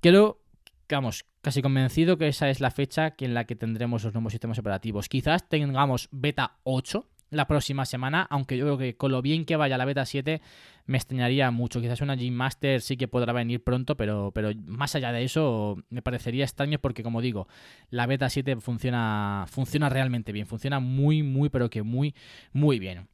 Creo, 0.00 0.40
vamos, 0.88 1.26
casi 1.42 1.60
convencido 1.60 2.16
que 2.16 2.28
esa 2.28 2.48
es 2.48 2.60
la 2.60 2.70
fecha 2.70 3.14
en 3.18 3.34
la 3.34 3.44
que 3.44 3.56
tendremos 3.56 4.04
los 4.04 4.14
nuevos 4.14 4.32
sistemas 4.32 4.58
operativos. 4.58 5.10
Quizás 5.10 5.46
tengamos 5.46 6.08
beta 6.12 6.56
8 6.64 7.06
la 7.32 7.46
próxima 7.46 7.84
semana, 7.86 8.26
aunque 8.30 8.56
yo 8.56 8.64
creo 8.66 8.78
que 8.78 8.96
con 8.96 9.10
lo 9.10 9.22
bien 9.22 9.44
que 9.44 9.56
vaya 9.56 9.78
la 9.78 9.84
beta 9.84 10.04
7 10.04 10.40
me 10.86 10.98
extrañaría 10.98 11.50
mucho. 11.50 11.80
Quizás 11.80 12.00
una 12.00 12.14
Gym 12.14 12.34
Master 12.34 12.80
sí 12.82 12.96
que 12.96 13.08
podrá 13.08 13.32
venir 13.32 13.64
pronto, 13.64 13.96
pero, 13.96 14.30
pero 14.34 14.50
más 14.66 14.94
allá 14.94 15.12
de 15.12 15.24
eso 15.24 15.78
me 15.88 16.02
parecería 16.02 16.44
extraño 16.44 16.78
porque 16.78 17.02
como 17.02 17.20
digo, 17.20 17.48
la 17.90 18.06
beta 18.06 18.28
7 18.28 18.56
funciona, 18.60 19.46
funciona 19.48 19.88
realmente 19.88 20.30
bien, 20.32 20.46
funciona 20.46 20.78
muy, 20.78 21.22
muy, 21.22 21.48
pero 21.48 21.70
que 21.70 21.82
muy, 21.82 22.14
muy 22.52 22.78
bien. 22.78 23.08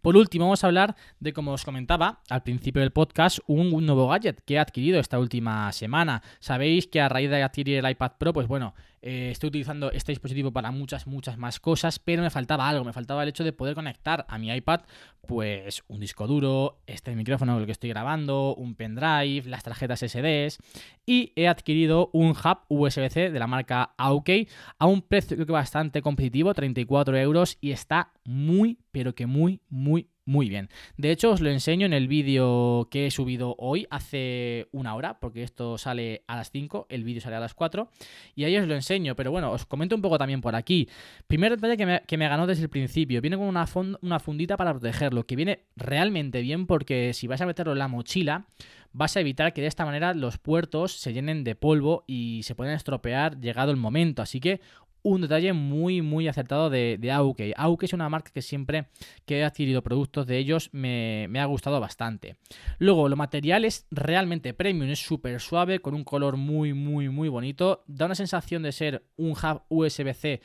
Por 0.00 0.16
último, 0.16 0.46
vamos 0.46 0.64
a 0.64 0.68
hablar 0.68 0.96
de, 1.20 1.32
como 1.32 1.52
os 1.52 1.64
comentaba 1.64 2.22
al 2.28 2.42
principio 2.42 2.80
del 2.80 2.92
podcast, 2.92 3.38
un, 3.46 3.70
nuevo 3.84 4.08
gadget 4.08 4.40
que 4.44 4.54
he 4.54 4.58
adquirido 4.58 4.98
esta 4.98 5.18
última 5.18 5.70
semana. 5.72 6.22
Sabéis 6.40 6.86
que 6.86 7.00
a 7.00 7.08
raíz 7.08 7.30
de 7.30 7.42
adquirir 7.42 7.78
el 7.78 7.90
iPad 7.90 8.12
Pro, 8.18 8.32
pues 8.32 8.48
bueno, 8.48 8.74
eh, 9.02 9.30
estoy 9.32 9.48
utilizando 9.48 9.90
este 9.90 10.12
dispositivo 10.12 10.52
para 10.52 10.70
muchas, 10.70 11.08
muchas 11.08 11.36
más 11.36 11.58
cosas, 11.58 11.98
pero 11.98 12.22
me 12.22 12.30
faltaba 12.30 12.68
algo, 12.68 12.84
me 12.84 12.92
faltaba 12.92 13.24
el 13.24 13.28
hecho 13.28 13.42
de 13.42 13.52
poder 13.52 13.74
conectar 13.74 14.24
a 14.28 14.38
mi 14.38 14.54
iPad, 14.54 14.82
pues 15.26 15.82
un 15.88 15.98
disco 15.98 16.28
duro, 16.28 16.78
este 16.86 17.14
micrófono 17.16 17.52
con 17.52 17.62
el 17.62 17.66
que 17.66 17.72
estoy 17.72 17.90
grabando, 17.90 18.54
un 18.54 18.76
pendrive, 18.76 19.42
las 19.46 19.64
tarjetas 19.64 20.00
SDs, 20.00 20.58
y 21.04 21.32
he 21.34 21.48
adquirido 21.48 22.10
un 22.12 22.30
hub 22.30 22.58
USB-C 22.68 23.30
de 23.30 23.38
la 23.38 23.48
marca 23.48 23.92
Aukey 23.98 24.48
a 24.78 24.86
un 24.86 25.02
precio 25.02 25.36
creo 25.36 25.46
que 25.46 25.52
bastante 25.52 26.00
competitivo, 26.00 26.54
34 26.54 27.16
euros, 27.18 27.58
y 27.60 27.72
está 27.72 28.12
muy, 28.24 28.78
pero 28.92 29.16
que 29.16 29.26
muy, 29.26 29.60
muy, 29.68 30.08
muy 30.32 30.48
bien. 30.48 30.70
De 30.96 31.10
hecho, 31.10 31.30
os 31.30 31.42
lo 31.42 31.50
enseño 31.50 31.84
en 31.84 31.92
el 31.92 32.08
vídeo 32.08 32.88
que 32.90 33.06
he 33.06 33.10
subido 33.10 33.54
hoy, 33.58 33.86
hace 33.90 34.66
una 34.72 34.94
hora, 34.94 35.20
porque 35.20 35.42
esto 35.42 35.76
sale 35.76 36.24
a 36.26 36.36
las 36.36 36.50
5, 36.50 36.86
el 36.88 37.04
vídeo 37.04 37.20
sale 37.20 37.36
a 37.36 37.40
las 37.40 37.52
4, 37.52 37.88
y 38.34 38.44
ahí 38.44 38.56
os 38.56 38.66
lo 38.66 38.74
enseño, 38.74 39.14
pero 39.14 39.30
bueno, 39.30 39.52
os 39.52 39.66
comento 39.66 39.94
un 39.94 40.00
poco 40.00 40.16
también 40.16 40.40
por 40.40 40.56
aquí. 40.56 40.88
Primer 41.26 41.52
detalle 41.52 41.76
que 41.76 41.86
me, 41.86 42.02
que 42.06 42.16
me 42.16 42.28
ganó 42.28 42.46
desde 42.46 42.62
el 42.62 42.70
principio, 42.70 43.20
viene 43.20 43.36
con 43.36 43.46
una, 43.46 43.66
una 44.00 44.18
fundita 44.18 44.56
para 44.56 44.72
protegerlo, 44.72 45.26
que 45.26 45.36
viene 45.36 45.66
realmente 45.76 46.40
bien 46.40 46.66
porque 46.66 47.12
si 47.12 47.26
vas 47.26 47.42
a 47.42 47.46
meterlo 47.46 47.72
en 47.72 47.78
la 47.78 47.88
mochila, 47.88 48.46
vas 48.92 49.16
a 49.16 49.20
evitar 49.20 49.52
que 49.52 49.60
de 49.60 49.66
esta 49.66 49.84
manera 49.84 50.14
los 50.14 50.38
puertos 50.38 50.92
se 50.92 51.12
llenen 51.12 51.44
de 51.44 51.54
polvo 51.54 52.04
y 52.06 52.40
se 52.44 52.54
pueden 52.54 52.74
estropear 52.74 53.38
llegado 53.38 53.70
el 53.70 53.76
momento. 53.76 54.22
Así 54.22 54.40
que 54.40 54.60
un 55.02 55.20
detalle 55.20 55.52
muy, 55.52 56.02
muy 56.02 56.28
acertado 56.28 56.70
de, 56.70 56.96
de 56.98 57.10
Auke. 57.10 57.54
Auke 57.56 57.86
es 57.86 57.92
una 57.92 58.08
marca 58.08 58.30
que 58.32 58.42
siempre 58.42 58.86
que 59.26 59.38
he 59.38 59.44
adquirido 59.44 59.82
productos 59.82 60.26
de 60.26 60.38
ellos 60.38 60.70
me, 60.72 61.28
ha 61.38 61.44
gustado 61.44 61.80
bastante. 61.80 62.36
Luego, 62.78 63.08
lo 63.08 63.16
material 63.16 63.64
es 63.64 63.86
realmente 63.90 64.54
premium, 64.54 64.88
es 64.90 65.00
súper 65.00 65.40
suave, 65.40 65.80
con 65.80 65.94
un 65.94 66.04
color 66.04 66.36
muy, 66.36 66.72
muy, 66.72 67.08
muy 67.08 67.28
bonito. 67.28 67.84
Da 67.86 68.06
una 68.06 68.14
sensación 68.14 68.62
de 68.62 68.72
ser 68.72 69.04
un 69.16 69.32
hub 69.32 69.62
USB-C 69.68 70.40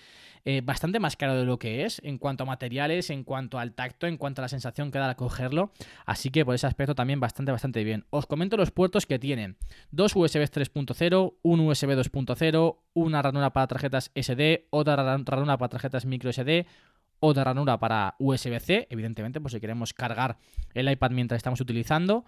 eh, 0.50 0.62
bastante 0.62 1.02
más 1.02 1.18
caro 1.18 1.36
de 1.36 1.44
lo 1.44 1.60
que 1.60 1.84
es 1.84 2.00
en 2.06 2.18
cuanto 2.18 2.44
a 2.44 2.46
materiales, 2.46 3.10
en 3.10 3.26
cuanto 3.26 3.60
al 3.60 3.74
tacto, 3.74 4.08
en 4.08 4.16
cuanto 4.16 4.40
a 4.40 4.44
la 4.44 4.48
sensación 4.48 4.92
que 4.92 4.98
da 4.98 5.10
al 5.10 5.18
cogerlo. 5.18 5.74
Así 6.06 6.30
que 6.30 6.46
por 6.46 6.56
ese 6.56 6.66
aspecto 6.66 6.96
también 6.96 7.20
bastante, 7.20 7.52
bastante 7.52 7.84
bien. 7.84 8.06
Os 8.12 8.28
comento 8.28 8.56
los 8.56 8.72
puertos 8.72 9.06
que 9.06 9.20
tienen. 9.20 9.58
Dos 9.92 10.16
USB 10.16 10.44
3.0, 10.44 11.34
un 11.42 11.60
USB 11.60 11.90
2.0, 11.90 12.78
una 12.94 13.22
ranura 13.22 13.52
para 13.52 13.68
tarjetas 13.68 14.10
SD, 14.16 14.68
otra 14.70 14.96
ranura 14.96 15.58
para 15.58 15.68
tarjetas 15.68 16.06
micro 16.06 16.32
SD, 16.32 16.66
otra 17.20 17.44
ranura 17.44 17.78
para 17.78 18.16
USB-C, 18.18 18.88
evidentemente, 18.90 19.42
pues 19.42 19.52
si 19.52 19.60
queremos 19.60 19.94
cargar 19.94 20.38
el 20.74 20.90
iPad 20.90 21.12
mientras 21.12 21.40
estamos 21.40 21.60
utilizando, 21.60 22.24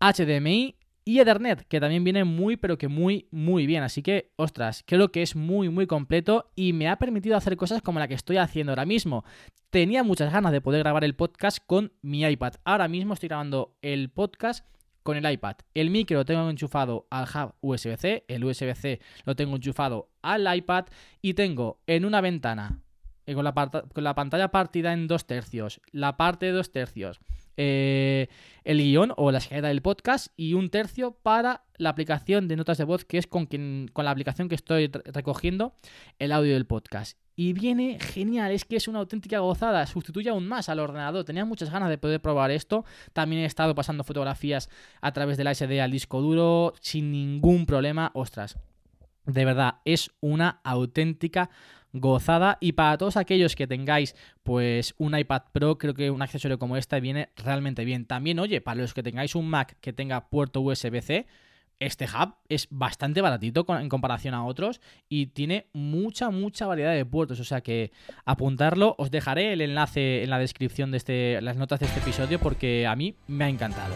HDMI 0.00 0.74
y 1.04 1.18
Ethernet, 1.18 1.66
que 1.66 1.80
también 1.80 2.04
viene 2.04 2.24
muy, 2.24 2.56
pero 2.56 2.78
que 2.78 2.88
muy, 2.88 3.26
muy 3.30 3.66
bien. 3.66 3.82
Así 3.82 4.02
que, 4.02 4.32
ostras, 4.36 4.84
creo 4.86 5.10
que 5.10 5.22
es 5.22 5.34
muy, 5.34 5.68
muy 5.68 5.86
completo 5.86 6.50
y 6.54 6.72
me 6.72 6.88
ha 6.88 6.96
permitido 6.96 7.36
hacer 7.36 7.56
cosas 7.56 7.82
como 7.82 7.98
la 7.98 8.08
que 8.08 8.14
estoy 8.14 8.36
haciendo 8.36 8.72
ahora 8.72 8.86
mismo. 8.86 9.24
Tenía 9.70 10.04
muchas 10.04 10.32
ganas 10.32 10.52
de 10.52 10.60
poder 10.60 10.80
grabar 10.80 11.04
el 11.04 11.16
podcast 11.16 11.58
con 11.66 11.92
mi 12.02 12.24
iPad. 12.24 12.54
Ahora 12.64 12.88
mismo 12.88 13.14
estoy 13.14 13.28
grabando 13.28 13.76
el 13.82 14.10
podcast 14.10 14.64
con 15.02 15.16
el 15.16 15.30
iPad. 15.30 15.56
El 15.74 15.90
micro 15.90 16.18
lo 16.18 16.24
tengo 16.24 16.48
enchufado 16.48 17.06
al 17.10 17.24
hub 17.24 17.54
USB-C, 17.60 18.24
el 18.28 18.44
USB-C 18.44 19.00
lo 19.24 19.34
tengo 19.34 19.56
enchufado 19.56 20.10
al 20.22 20.54
iPad 20.54 20.86
y 21.20 21.34
tengo 21.34 21.80
en 21.86 22.04
una 22.04 22.20
ventana 22.20 22.80
eh, 23.26 23.34
con 23.34 23.44
la, 23.44 23.52
con 23.52 24.04
la 24.04 24.14
pantalla 24.14 24.52
partida 24.52 24.92
en 24.92 25.08
dos 25.08 25.26
tercios, 25.26 25.80
la 25.90 26.16
parte 26.16 26.46
de 26.46 26.52
dos 26.52 26.70
tercios 26.70 27.20
eh, 27.56 28.28
el 28.64 28.78
guion 28.78 29.12
o 29.16 29.30
la 29.30 29.38
escaleta 29.38 29.68
del 29.68 29.82
podcast 29.82 30.28
y 30.36 30.54
un 30.54 30.70
tercio 30.70 31.12
para 31.22 31.64
la 31.76 31.90
aplicación 31.90 32.48
de 32.48 32.56
notas 32.56 32.78
de 32.78 32.84
voz, 32.84 33.04
que 33.04 33.18
es 33.18 33.26
con, 33.26 33.46
quien, 33.46 33.88
con 33.92 34.04
la 34.04 34.10
aplicación 34.10 34.48
que 34.48 34.54
estoy 34.54 34.88
recogiendo 34.88 35.74
el 36.18 36.32
audio 36.32 36.54
del 36.54 36.66
podcast. 36.66 37.18
Y 37.34 37.54
viene 37.54 37.98
genial, 37.98 38.52
es 38.52 38.64
que 38.64 38.76
es 38.76 38.88
una 38.88 38.98
auténtica 38.98 39.38
gozada, 39.38 39.86
sustituye 39.86 40.28
aún 40.28 40.46
más 40.46 40.68
al 40.68 40.80
ordenador. 40.80 41.24
Tenía 41.24 41.44
muchas 41.44 41.70
ganas 41.70 41.88
de 41.88 41.96
poder 41.96 42.20
probar 42.20 42.50
esto. 42.50 42.84
También 43.14 43.42
he 43.42 43.46
estado 43.46 43.74
pasando 43.74 44.04
fotografías 44.04 44.68
a 45.00 45.12
través 45.12 45.38
de 45.38 45.44
la 45.44 45.54
SD 45.54 45.80
al 45.80 45.90
disco 45.90 46.20
duro 46.20 46.74
sin 46.80 47.10
ningún 47.10 47.64
problema. 47.64 48.10
Ostras, 48.14 48.58
de 49.24 49.44
verdad, 49.44 49.76
es 49.84 50.10
una 50.20 50.60
auténtica 50.62 51.48
gozada. 51.92 52.58
Y 52.60 52.72
para 52.72 52.98
todos 52.98 53.16
aquellos 53.16 53.56
que 53.56 53.66
tengáis 53.66 54.14
pues 54.42 54.94
un 54.98 55.16
iPad 55.16 55.42
Pro, 55.52 55.78
creo 55.78 55.94
que 55.94 56.10
un 56.10 56.22
accesorio 56.22 56.58
como 56.58 56.76
este 56.76 57.00
viene 57.00 57.30
realmente 57.36 57.84
bien. 57.84 58.06
También, 58.06 58.38
oye, 58.38 58.60
para 58.60 58.80
los 58.80 58.94
que 58.94 59.02
tengáis 59.02 59.34
un 59.34 59.48
Mac 59.48 59.76
que 59.80 59.92
tenga 59.92 60.28
puerto 60.28 60.60
USB-C, 60.60 61.26
este 61.78 62.04
hub 62.04 62.34
es 62.48 62.68
bastante 62.70 63.20
baratito 63.20 63.66
en 63.68 63.88
comparación 63.88 64.34
a 64.34 64.44
otros 64.44 64.80
y 65.08 65.26
tiene 65.26 65.66
mucha, 65.72 66.30
mucha 66.30 66.66
variedad 66.66 66.94
de 66.94 67.04
puertos. 67.04 67.40
O 67.40 67.44
sea 67.44 67.60
que 67.60 67.90
apuntarlo, 68.24 68.94
os 68.98 69.10
dejaré 69.10 69.52
el 69.52 69.60
enlace 69.60 70.22
en 70.22 70.30
la 70.30 70.38
descripción 70.38 70.90
de 70.90 70.98
este, 70.98 71.40
las 71.42 71.56
notas 71.56 71.80
de 71.80 71.86
este 71.86 72.00
episodio 72.00 72.38
porque 72.38 72.86
a 72.86 72.94
mí 72.94 73.16
me 73.26 73.44
ha 73.44 73.48
encantado. 73.48 73.94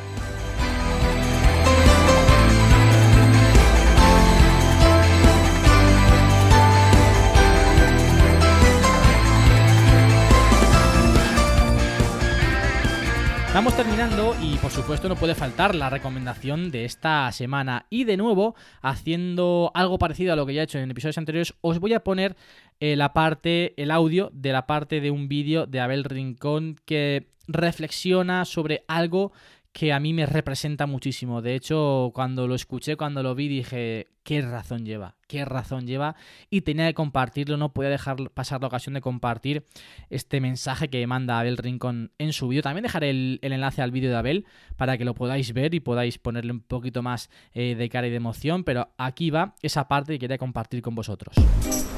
Estamos 13.57 13.75
terminando 13.75 14.37
y 14.43 14.57
por 14.57 14.71
supuesto 14.71 15.09
no 15.09 15.17
puede 15.17 15.35
faltar 15.35 15.75
la 15.75 15.89
recomendación 15.89 16.71
de 16.71 16.85
esta 16.85 17.33
semana. 17.33 17.87
Y 17.89 18.05
de 18.05 18.19
nuevo, 18.19 18.55
haciendo 18.83 19.71
algo 19.73 19.99
parecido 19.99 20.35
a 20.35 20.37
lo 20.37 20.45
que 20.45 20.53
ya 20.53 20.61
he 20.61 20.65
hecho 20.65 20.79
en 20.79 20.91
episodios 20.91 21.17
anteriores, 21.17 21.55
os 21.63 21.81
voy 21.81 21.95
a 21.95 22.05
poner 22.05 22.37
eh, 22.81 22.97
la 22.97 23.15
parte, 23.15 23.73
el 23.83 23.93
audio 23.93 24.29
de 24.35 24.53
la 24.53 24.67
parte 24.67 25.01
de 25.01 25.11
un 25.11 25.29
vídeo 25.29 25.65
de 25.65 25.81
Abel 25.81 26.05
Rincón 26.05 26.77
que 26.85 27.29
reflexiona 27.49 28.45
sobre 28.45 28.85
algo 28.89 29.33
que 29.77 29.93
a 29.93 30.01
mí 30.01 30.15
me 30.15 30.25
representa 30.25 30.87
muchísimo. 30.87 31.43
De 31.43 31.55
hecho, 31.55 32.11
cuando 32.15 32.49
lo 32.49 32.55
escuché, 32.55 32.97
cuando 32.97 33.23
lo 33.23 33.35
vi, 33.35 33.47
dije, 33.47 34.07
qué 34.23 34.41
razón 34.41 34.87
lleva, 34.87 35.17
qué 35.29 35.45
razón 35.45 35.87
lleva. 35.87 36.17
Y 36.49 36.63
tenía 36.63 36.87
que 36.87 36.95
compartirlo, 36.95 37.59
no 37.59 37.75
podía 37.75 37.91
dejar 37.91 38.17
pasar 38.31 38.63
la 38.63 38.69
ocasión 38.69 38.95
de 38.95 39.03
compartir 39.03 39.67
este 40.09 40.41
mensaje 40.41 40.89
que 40.89 41.07
manda 41.07 41.39
Abel 41.39 41.59
Rincón 41.59 42.11
en 42.17 42.33
su 42.33 42.49
vídeo. 42.49 42.63
También 42.63 42.85
dejaré 42.85 43.11
el, 43.11 43.39
enlace 43.43 43.83
al 43.83 43.91
vídeo 43.91 44.09
de 44.09 44.17
Abel 44.17 44.47
para 44.79 44.97
que 44.97 45.05
lo 45.05 45.13
podáis 45.13 45.53
ver 45.53 45.75
y 45.75 45.81
podáis 45.81 46.17
ponerle 46.17 46.53
un 46.53 46.61
poquito 46.61 47.03
más 47.03 47.29
eh, 47.53 47.75
de 47.75 47.91
cara 47.91 48.07
y 48.07 48.11
de 48.11 48.17
emoción. 48.17 48.65
Pero 48.65 48.89
aquí 48.97 49.29
va 49.29 49.57
esa 49.61 49.89
parte 49.89 50.15
que 50.15 50.21
quería 50.21 50.39
compartir 50.39 50.81
con 50.81 50.95
vosotros. 50.95 51.37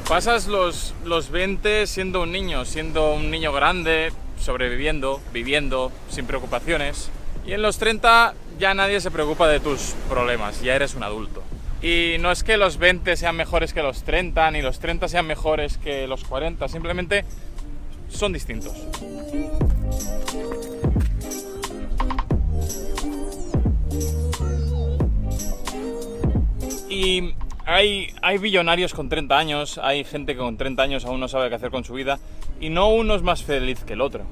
Pasas 0.09 0.49
los, 0.49 0.97
los 1.05 1.31
20 1.31 1.87
siendo 1.87 2.25
un 2.25 2.33
niño, 2.33 2.65
siendo 2.65 3.15
un 3.15 3.31
niño 3.31 3.53
grande, 3.53 4.11
sobreviviendo, 4.37 5.21
viviendo, 5.33 5.93
sin 6.09 6.27
preocupaciones 6.27 7.13
y 7.49 7.55
en 7.55 7.63
los 7.63 7.79
30 7.79 8.35
ya 8.59 8.75
nadie 8.75 9.01
se 9.01 9.11
preocupa 9.11 9.49
de 9.49 9.59
tus 9.59 9.95
problemas, 10.07 10.61
ya 10.61 10.77
eres 10.77 10.95
un 10.95 11.03
adulto. 11.03 11.43
Y 11.81 12.17
no 12.21 12.31
es 12.31 12.45
que 12.45 12.59
los 12.59 12.77
20 12.77 13.17
sean 13.17 13.37
mejores 13.37 13.73
que 13.73 13.83
los 13.83 14.03
30, 14.03 14.51
ni 14.51 14.61
los 14.61 14.79
30 14.81 15.09
sean 15.09 15.27
mejores 15.27 15.79
que 15.79 16.07
los 16.07 16.25
40, 16.25 16.69
simplemente 16.69 17.25
son 18.11 18.35
distintos. 18.35 18.75
Y 26.91 27.33
hay, 27.65 28.09
hay 28.21 28.37
billonarios 28.37 28.93
con 28.93 29.09
30 29.09 29.39
años, 29.39 29.79
hay 29.83 30.05
gente 30.05 30.35
que 30.35 30.41
con 30.41 30.59
30 30.59 30.83
años 30.83 31.05
aún 31.07 31.21
no 31.21 31.29
sabe 31.29 31.49
qué 31.49 31.55
hacer 31.55 31.71
con 31.71 31.85
su 31.85 31.95
vida, 31.95 32.19
y 32.61 32.69
no 32.69 32.91
uno 32.91 33.15
es 33.15 33.23
más 33.23 33.43
feliz 33.43 33.85
que 33.85 33.95
el 33.95 34.03
otro. 34.03 34.27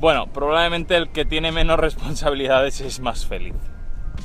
Bueno, 0.00 0.28
probablemente 0.28 0.96
el 0.96 1.10
que 1.10 1.26
tiene 1.26 1.52
menos 1.52 1.78
responsabilidades 1.80 2.80
es 2.80 3.00
más 3.00 3.26
feliz. 3.26 3.54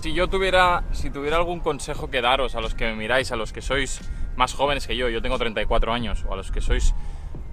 Si 0.01 0.13
yo 0.13 0.29
tuviera, 0.29 0.85
si 0.93 1.09
tuviera 1.09 1.35
algún 1.35 1.59
consejo 1.59 2.09
que 2.09 2.21
daros 2.21 2.55
a 2.55 2.61
los 2.61 2.73
que 2.73 2.85
me 2.85 2.95
miráis, 2.95 3.33
a 3.33 3.35
los 3.35 3.51
que 3.51 3.61
sois 3.61 3.99
más 4.37 4.53
jóvenes 4.53 4.87
que 4.87 4.95
yo, 4.95 5.09
yo 5.09 5.21
tengo 5.21 5.37
34 5.37 5.91
años, 5.91 6.23
o 6.29 6.33
a 6.33 6.37
los 6.37 6.49
que 6.51 6.61
sois 6.61 6.95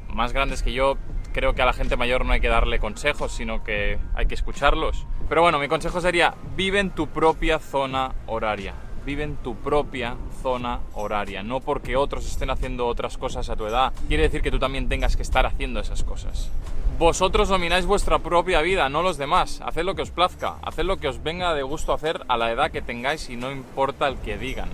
más 0.07 0.33
grandes 0.33 0.63
que 0.63 0.73
yo, 0.73 0.99
creo 1.33 1.55
que 1.55 1.63
a 1.63 1.67
la 1.67 1.73
gente 1.73 1.97
mayor 1.97 2.25
no 2.25 2.33
hay 2.33 2.41
que 2.41 2.49
darle 2.49 2.79
consejos, 2.79 3.33
sino 3.33 3.65
que 3.65 3.99
hay 4.15 4.27
que 4.27 4.35
escucharlos. 4.35 5.05
Pero 5.29 5.43
bueno, 5.43 5.59
mi 5.59 5.67
consejo 5.67 6.01
sería, 6.01 6.35
vive 6.57 6.79
en 6.79 6.91
tu 6.91 7.09
propia 7.09 7.59
zona 7.59 8.13
horaria. 8.27 8.75
Vive 9.05 9.25
en 9.25 9.35
tu 9.35 9.57
propia 9.57 10.17
zona 10.43 10.79
horaria. 10.93 11.43
No 11.43 11.59
porque 11.59 11.97
otros 11.97 12.25
estén 12.25 12.51
haciendo 12.51 12.87
otras 12.87 13.19
cosas 13.19 13.51
a 13.51 13.57
tu 13.57 13.67
edad, 13.67 13.93
quiere 14.07 14.23
decir 14.23 14.43
que 14.43 14.53
tú 14.53 14.61
también 14.61 14.89
tengas 14.89 15.17
que 15.17 15.23
estar 15.23 15.45
haciendo 15.45 15.81
esas 15.81 16.05
cosas. 16.05 16.53
Vosotros 17.03 17.49
domináis 17.49 17.85
vuestra 17.85 18.21
propia 18.21 18.61
vida, 18.61 18.89
no 18.89 19.03
los 19.03 19.19
demás. 19.19 19.61
Haced 19.61 19.83
lo 19.83 19.97
que 19.97 20.03
os 20.03 20.13
plazca, 20.13 20.59
haced 20.63 20.85
lo 20.85 20.99
que 20.99 21.09
os 21.09 21.21
venga 21.21 21.53
de 21.53 21.65
gusto 21.65 21.93
hacer 21.93 22.21
a 22.29 22.37
la 22.37 22.53
edad 22.53 22.71
que 22.71 22.81
tengáis 22.81 23.29
y 23.29 23.35
no 23.35 23.51
importa 23.51 24.07
el 24.07 24.19
que 24.19 24.39
digan. 24.39 24.69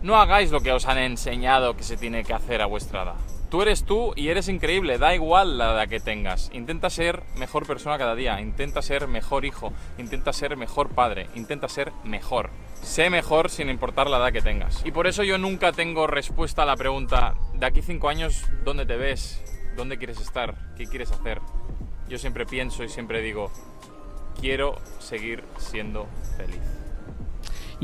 No 0.00 0.14
hagáis 0.14 0.52
lo 0.52 0.60
que 0.60 0.70
os 0.70 0.86
han 0.86 0.98
enseñado 0.98 1.76
que 1.76 1.82
se 1.82 1.96
tiene 1.96 2.22
que 2.22 2.34
hacer 2.34 2.62
a 2.62 2.66
vuestra 2.66 3.02
edad. 3.02 3.16
Tú 3.50 3.62
eres 3.62 3.82
tú 3.82 4.12
y 4.14 4.28
eres 4.28 4.46
increíble, 4.46 4.96
da 4.98 5.12
igual 5.12 5.58
la 5.58 5.72
edad 5.72 5.88
que 5.88 5.98
tengas. 5.98 6.52
Intenta 6.54 6.88
ser 6.88 7.24
mejor 7.34 7.66
persona 7.66 7.98
cada 7.98 8.14
día, 8.14 8.40
intenta 8.40 8.80
ser 8.80 9.08
mejor 9.08 9.44
hijo, 9.44 9.72
intenta 9.98 10.32
ser 10.32 10.56
mejor 10.56 10.90
padre, 10.90 11.30
intenta 11.34 11.68
ser 11.68 11.90
mejor. 12.04 12.50
Sé 12.80 13.10
mejor 13.10 13.50
sin 13.50 13.68
importar 13.68 14.08
la 14.08 14.18
edad 14.18 14.32
que 14.32 14.40
tengas. 14.40 14.86
Y 14.86 14.92
por 14.92 15.08
eso 15.08 15.24
yo 15.24 15.36
nunca 15.36 15.72
tengo 15.72 16.06
respuesta 16.06 16.62
a 16.62 16.66
la 16.66 16.76
pregunta, 16.76 17.34
de 17.54 17.66
aquí 17.66 17.82
cinco 17.82 18.08
años, 18.08 18.44
¿dónde 18.64 18.86
te 18.86 18.96
ves? 18.96 19.42
¿Dónde 19.76 19.98
quieres 19.98 20.20
estar? 20.20 20.54
¿Qué 20.76 20.84
quieres 20.86 21.10
hacer? 21.10 21.40
Yo 22.12 22.18
siempre 22.18 22.44
pienso 22.44 22.84
y 22.84 22.90
siempre 22.90 23.22
digo, 23.22 23.50
quiero 24.38 24.78
seguir 24.98 25.42
siendo 25.56 26.06
feliz. 26.36 26.81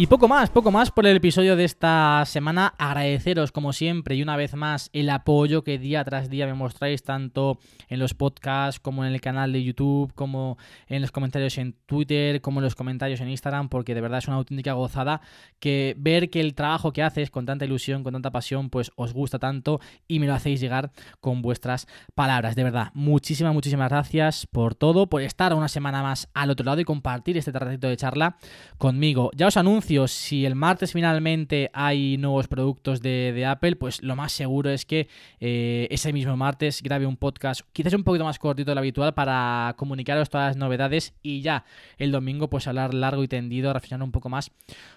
Y 0.01 0.07
poco 0.07 0.29
más, 0.29 0.49
poco 0.49 0.71
más 0.71 0.93
por 0.93 1.09
el 1.09 1.17
episodio 1.17 1.57
de 1.57 1.65
esta 1.65 2.23
semana. 2.25 2.73
Agradeceros, 2.79 3.51
como 3.51 3.73
siempre, 3.73 4.15
y 4.15 4.23
una 4.23 4.37
vez 4.37 4.55
más, 4.55 4.91
el 4.93 5.11
apoyo 5.11 5.65
que 5.65 5.77
día 5.77 6.05
tras 6.05 6.31
día 6.31 6.47
me 6.47 6.55
mostráis, 6.55 7.03
tanto 7.03 7.59
en 7.89 7.99
los 7.99 8.15
podcasts, 8.15 8.79
como 8.79 9.05
en 9.05 9.13
el 9.13 9.21
canal 9.21 9.53
de 9.53 9.65
YouTube, 9.65 10.15
como 10.15 10.57
en 10.87 11.03
los 11.03 11.11
comentarios 11.11 11.59
en 11.59 11.75
Twitter, 11.87 12.41
como 12.41 12.61
en 12.61 12.65
los 12.65 12.77
comentarios 12.77 13.21
en 13.21 13.29
Instagram, 13.29 13.69
porque 13.69 13.97
de 13.97 14.01
verdad 14.01 14.19
es 14.19 14.29
una 14.29 14.37
auténtica 14.37 14.75
gozada 14.75 15.21
que 15.59 15.97
ver 15.99 16.31
que 16.31 16.39
el 16.39 16.55
trabajo 16.55 16.93
que 16.93 17.03
haces 17.03 17.33
con 17.33 17.45
tanta 17.45 17.65
ilusión, 17.65 18.05
con 18.05 18.13
tanta 18.13 18.31
pasión, 18.31 18.71
pues 18.71 18.93
os 18.95 19.13
gusta 19.13 19.41
tanto 19.41 19.81
y 20.07 20.21
me 20.21 20.29
lo 20.29 20.35
hacéis 20.35 20.61
llegar 20.61 20.93
con 21.21 21.43
vuestras 21.43 21.89
palabras. 22.15 22.55
De 22.55 22.63
verdad, 22.63 22.93
muchísimas, 22.95 23.53
muchísimas 23.53 23.91
gracias 23.91 24.47
por 24.47 24.77
todo, 24.77 25.09
por 25.09 25.23
estar 25.23 25.53
una 25.55 25.67
semana 25.67 26.05
más 26.05 26.29
al 26.35 26.51
otro 26.51 26.65
lado 26.65 26.81
y 26.81 26.85
compartir 26.85 27.37
este 27.37 27.51
ratito 27.51 27.89
de 27.89 27.97
charla 27.97 28.37
conmigo. 28.79 29.33
Ya 29.35 29.49
os 29.49 29.57
anuncio 29.57 29.88
si 30.07 30.44
el 30.44 30.55
martes 30.55 30.92
finalmente 30.92 31.70
hay 31.72 32.18
nuevos 32.18 32.46
productos 32.46 33.01
de, 33.01 33.46
Apple, 33.46 33.77
pues 33.77 34.03
lo 34.03 34.16
más 34.16 34.33
seguro 34.33 34.68
es 34.70 34.85
que 34.85 35.09
eh, 35.40 35.88
ese 35.90 36.12
mismo 36.12 36.37
martes 36.37 36.83
grabe 36.83 37.07
un 37.07 37.16
podcast 37.16 37.62
quizás 37.72 37.94
un 37.94 38.05
poquito 38.05 38.24
más 38.24 38.38
cortito 38.38 38.70
de 38.70 38.74
lo 38.74 38.81
habitual 38.81 39.14
para 39.14 39.74
comunicaros 39.79 40.29
todas 40.29 40.48
las 40.48 40.57
novedades 40.57 41.14
y 41.22 41.40
ya 41.40 41.64
el 41.96 42.12
domingo 42.12 42.51
pues 42.51 42.66
hablar 42.66 42.92
largo 42.92 43.22
y 43.22 43.29
tendido, 43.29 43.72
reflexionar 43.72 44.05
un 44.05 44.12
poco 44.12 44.29
más 44.29 44.51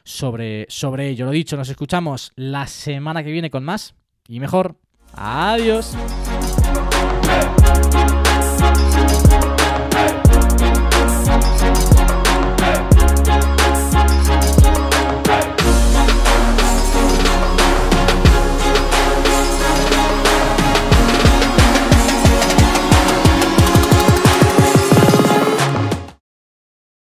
sobre, 0.04 0.66
sobre 0.68 1.08
ello. 1.08 1.26
Lo 1.26 1.32
dicho, 1.32 1.56
nos 1.56 1.70
escuchamos 1.70 2.34
la 2.36 2.68
semana 2.68 3.24
que 3.24 3.32
viene 3.32 3.50
con 3.50 3.64
más 3.64 3.96
y 4.28 4.42
mejor. 4.42 4.76
Adiós. 5.14 5.96